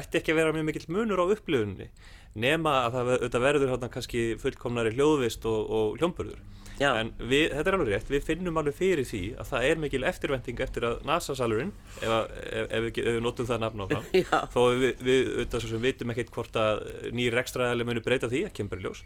[0.00, 1.88] ætti ekki að vera mjög mikill munur á upplifunni
[2.34, 2.98] nema að
[3.30, 6.42] það verður hérna kannski fullkomnari hljóðvist og, og hljómburður
[6.80, 6.88] Já.
[6.98, 10.02] en við, þetta er alveg rétt, við finnum alveg fyrir því að það er mikil
[10.10, 11.70] eftirvending eftir að NASA-salurinn
[12.00, 13.86] ef, að- ef, ef, ef við notum það nafn á
[14.24, 14.38] Já.
[14.50, 16.82] þó við, við auðvitað svo sem vitum ekkert hvort að
[17.14, 19.04] nýjir ekstraðali muni breyta því, ekki kemur í ljós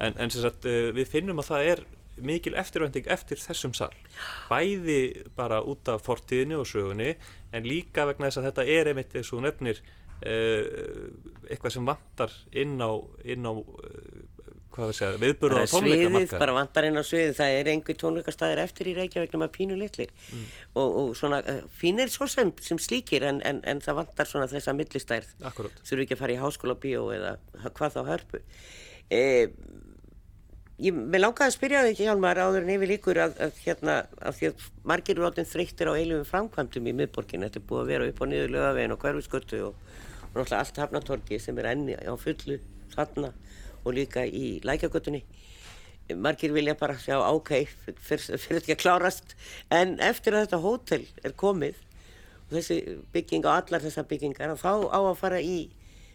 [0.00, 1.84] en, en sem sagt, eh, við finnum að það er
[2.20, 3.92] mikil eftirvending eftir þessum sal
[4.50, 4.96] bæði
[5.38, 7.14] bara út af fortíðinu og sögunni
[7.56, 11.08] en líka vegna þess að þetta er einmitt eins og nefnir uh,
[11.48, 12.90] eitthvað sem vantar inn á,
[13.24, 14.39] inn á uh,
[14.74, 18.62] hvað við segja, bara á sviðið, bara vantar inn á sviðið það er einhver tónleikastæðir
[18.62, 20.12] eftir í Reykjavík nema pínu litlir.
[20.30, 20.46] Mm.
[20.74, 24.48] og, og svona uh, fínir svo sem, sem slíkir en, en, en það vantar svona
[24.50, 25.34] þessa millistærð.
[25.50, 25.82] Akkurat.
[25.82, 27.36] þurfu ekki að fara í háskóla bíó eða
[27.76, 28.42] hvað þá hörpu.
[29.10, 29.22] E,
[30.80, 34.38] ég, mér langaði að spyrja þig Hjálmar áður en yfir líkur að, að hérna, að
[34.38, 37.90] því að margir eru áttinn þreyttir á eilum framkvæmdum í miðborgin þetta er búið að
[37.94, 39.90] vera upp og niður lögavegin og hverfisköttu og,
[40.30, 42.60] og náttúrulega allt hafnatorki sem er enni á fullu
[42.94, 43.32] þarna
[43.84, 45.24] og líka í lækjagötunni
[46.16, 47.52] margir vilja bara sjá ok
[48.02, 49.36] fyrir, þetta að klárast.
[49.70, 51.78] En eftir að þetta hótel er komið
[52.48, 52.78] og þessi
[53.14, 55.70] bygging á allar þessar byggingar þá á að fara í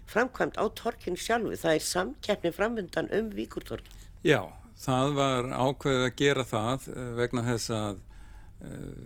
[0.09, 1.55] framkvæmt á torkinu sjálfu.
[1.57, 3.95] Það er samkeppni framöndan um Víkurtorki
[4.25, 4.41] Já,
[4.81, 8.03] það var ákveðið að gera það eh, vegna þess að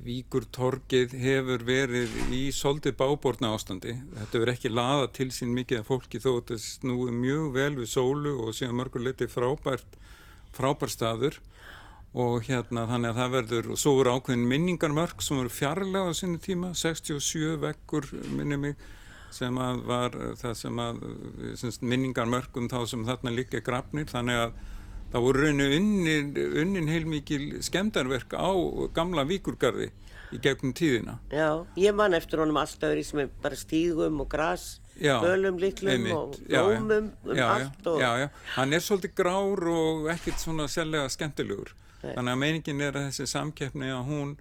[0.05, 3.95] Víkurtorkið hefur verið í svolítið báborna ástandi.
[4.15, 7.91] Þetta hefur ekki laða til sín mikið af fólki þó þetta snúið mjög vel við
[7.93, 9.99] sólu og síðan mörgur liti frábært,
[10.55, 11.39] frábært staður.
[12.17, 16.17] Og hérna þannig að það verður, og svo voru ákveðin minningarmörk sem voru fjarlæga á
[16.17, 18.79] sinni tíma, 67 vekkur minni mig
[19.33, 23.61] sem að var eh, það sem að eh, semst, minningarmörk um þá sem þarna líka
[23.65, 24.09] grafnir.
[24.09, 24.55] Þannig að
[25.13, 26.29] það voru rauninu unnin,
[26.63, 28.51] unnin heilmikil skemdarverk á
[28.95, 29.89] gamla víkurgarði
[30.29, 31.17] í gegnum tíðina.
[31.33, 35.57] Já, ég man eftir honum alltaf öðru sem er bara stígum og gras Já, bölum
[35.57, 40.41] litlum og blómum um já, allt og já, já, hann er svolítið grár og ekkert
[40.41, 41.71] svona sérlega skemmtilegur.
[41.99, 42.13] Nei.
[42.15, 44.35] þannig að meiningin er að þessi samkeppni að hún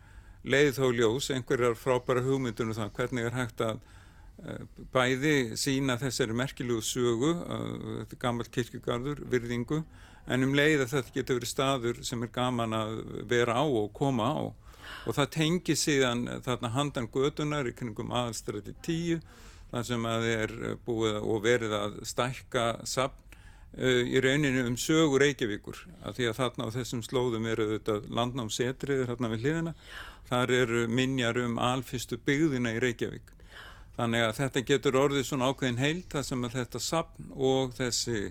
[0.47, 3.81] leiði í ljós einhverjar frábæra hugmyndunum það hvernig er hægt að
[4.45, 4.61] uh,
[4.95, 7.65] bæði sína þessari merkilegu sögu uh,
[8.03, 9.83] þetta er gammal kirkjugarður, virðingu
[10.29, 12.97] en um leið að þetta getur verið staður sem er gaman að
[13.31, 14.41] vera á og koma á.
[15.09, 19.23] Og það tengi síðan þarna handan gödunar í kringum aðalstræti 10
[19.71, 20.53] þar sem að er
[20.85, 23.39] búið og verið að stækka sapn
[23.77, 25.83] uh, í rauninu um sögur Reykjavíkur.
[26.05, 29.75] Að því að þarna á þessum slóðum eru þetta landnámsetriðir þarna við hliðina.
[30.29, 33.35] Þar eru minjar um alfyrstu byggðina í Reykjavík.
[33.99, 38.29] Þannig að þetta getur orðið svona ákveðin heilt þar sem að þetta sapn og þessi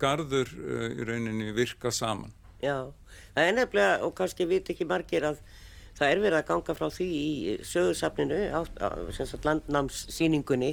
[0.00, 2.34] garður uh, í rauninni virka saman.
[2.62, 2.90] Já,
[3.36, 5.40] það er nefnilega og kannski viti ekki margir að
[5.98, 8.40] það er verið að ganga frá því í sögursafninu
[9.14, 10.72] sem sagt, landnámssýningunni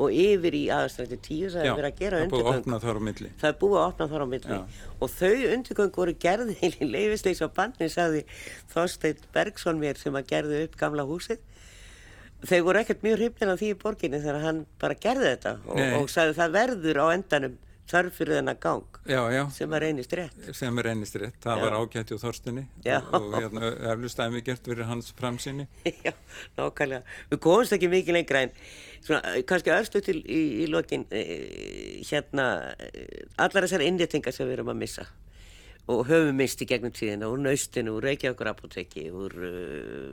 [0.00, 2.62] og yfir í aðastrætti tíu það er verið að gera það er búið að undirgöng.
[2.62, 3.30] opna þar á milli.
[3.40, 4.58] Það er búið að opna þar á milli.
[4.58, 4.86] Já.
[4.98, 8.22] og þau undirgöng voru gerði í leifisleis á banni sagði
[8.72, 11.42] Þorstein Bergson mér sem að gerði upp gamla húsið.
[12.42, 15.82] Þau voru ekkert mjög hrifnir af því í borginni þegar hann bara gerði þetta og,
[16.00, 17.60] og sagði það verður á endanum
[17.92, 20.44] þarf fyrir þennan gang já, já, sem að reynist rétt.
[20.56, 21.62] Sem er ennist rétt, það Já.
[21.64, 25.66] var ágætti og Þorstinni og, hérna, eflust dæmi gert fyrir hans framsýni.
[26.06, 26.12] Já,
[26.58, 27.02] nákvæmlega.
[27.32, 28.54] Við komumst ekki mikið lengra en
[29.00, 31.24] svona, eh, kannski örstu til í, í lokin e,
[32.08, 32.46] hérna
[32.78, 35.08] e, allar þessar innréttingar sem við erum að missa
[35.90, 39.34] og höfum mist í gegnum tíðina úr naustinu, úr Reykjavíkur apoteki úr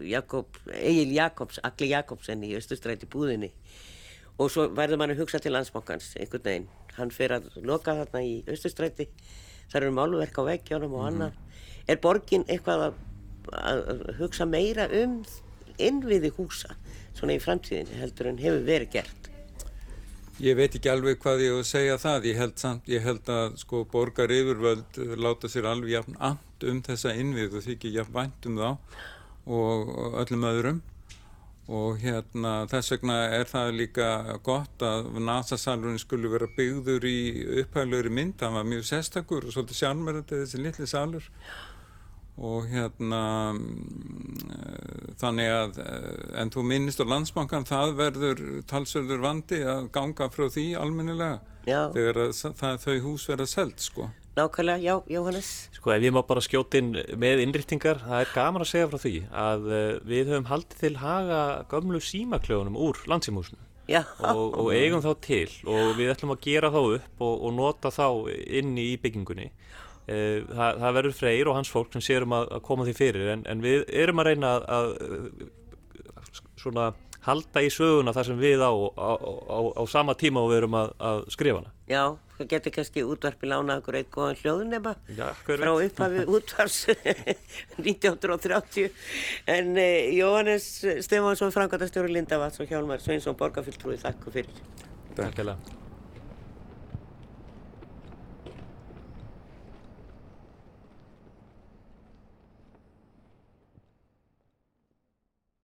[0.09, 3.51] Jakob, Egil Jakobs Agli Jakobsen í Östustræti búðinni.
[4.39, 6.67] Og svo verður mann að hugsa til landsbankans einhvern veginn,
[6.99, 9.09] hann fer að loka þarna í Östustræti
[9.71, 12.99] þar eru málverk á veggjónum og annað er borgin eitthvað að,
[13.59, 15.21] að hugsa meira um
[15.79, 16.75] innviði húsa
[17.17, 19.19] svona í framtíðinni heldur en hefur verið gert
[20.39, 22.25] Ég veit ekki alveg hvað ég á að segja það.
[22.29, 26.79] Ég held, samt, ég held að sko, borgar yfirvöld láta sér alveg jafn amt um
[26.85, 28.69] þessa innvið og þykir jafn vænt um þá
[29.59, 29.91] og
[30.21, 30.79] öllum öðrum.
[31.69, 34.07] Og hérna, þess vegna er það líka
[34.41, 37.19] gott að NASA-salurinn skulle vera byggður í
[37.61, 38.39] upphæflöri mynd.
[38.41, 41.29] Það var mjög sestakur og svolítið sjálfmærandi þessi litli salur
[42.39, 49.59] og hérna mm, þannig að eh, en þú minnist á landsbankan það verður talsverður vandi
[49.67, 54.07] að ganga frá því almennilega þegar að, það, þau hús verða selt sko.
[54.39, 55.69] Nákvæmlega, já, Jóhannes.
[55.75, 59.01] Sko ef ég má bara skjóta inn með innrýttingar, það er gaman að segja frá
[59.03, 61.39] því að uh, við höfum haldið til haga
[61.71, 63.59] gömlu símakljónum úr landsímhúsinu
[63.89, 67.91] og, og eigum þá til og við ætlum að gera þá upp og, og nota
[67.91, 68.05] þá
[68.61, 69.49] inni í byggingunni.
[70.07, 73.33] Uh, það, það verður Freyr og hans fólk sem sérum að, að koma því fyrir
[73.35, 76.87] en, en við erum að reyna að, að svona
[77.27, 80.79] halda í söguna þar sem við á á, á, á sama tíma og við erum
[80.79, 81.75] að, að skrifa hana.
[81.91, 82.03] Já,
[82.47, 84.95] getur kannski útvarpi lánað okkur eitt góðan hljóðunema
[85.43, 86.79] frá upphafi útvars
[87.81, 88.87] 1930
[89.57, 90.69] en eh, Jóhannes
[91.05, 94.65] Stefánsson, Frankvæntastjóri Lindavats og Hjálmar Sveinsson, borgarfylltrúi, þakku fyrir.
[95.19, 95.88] Takk fyrir.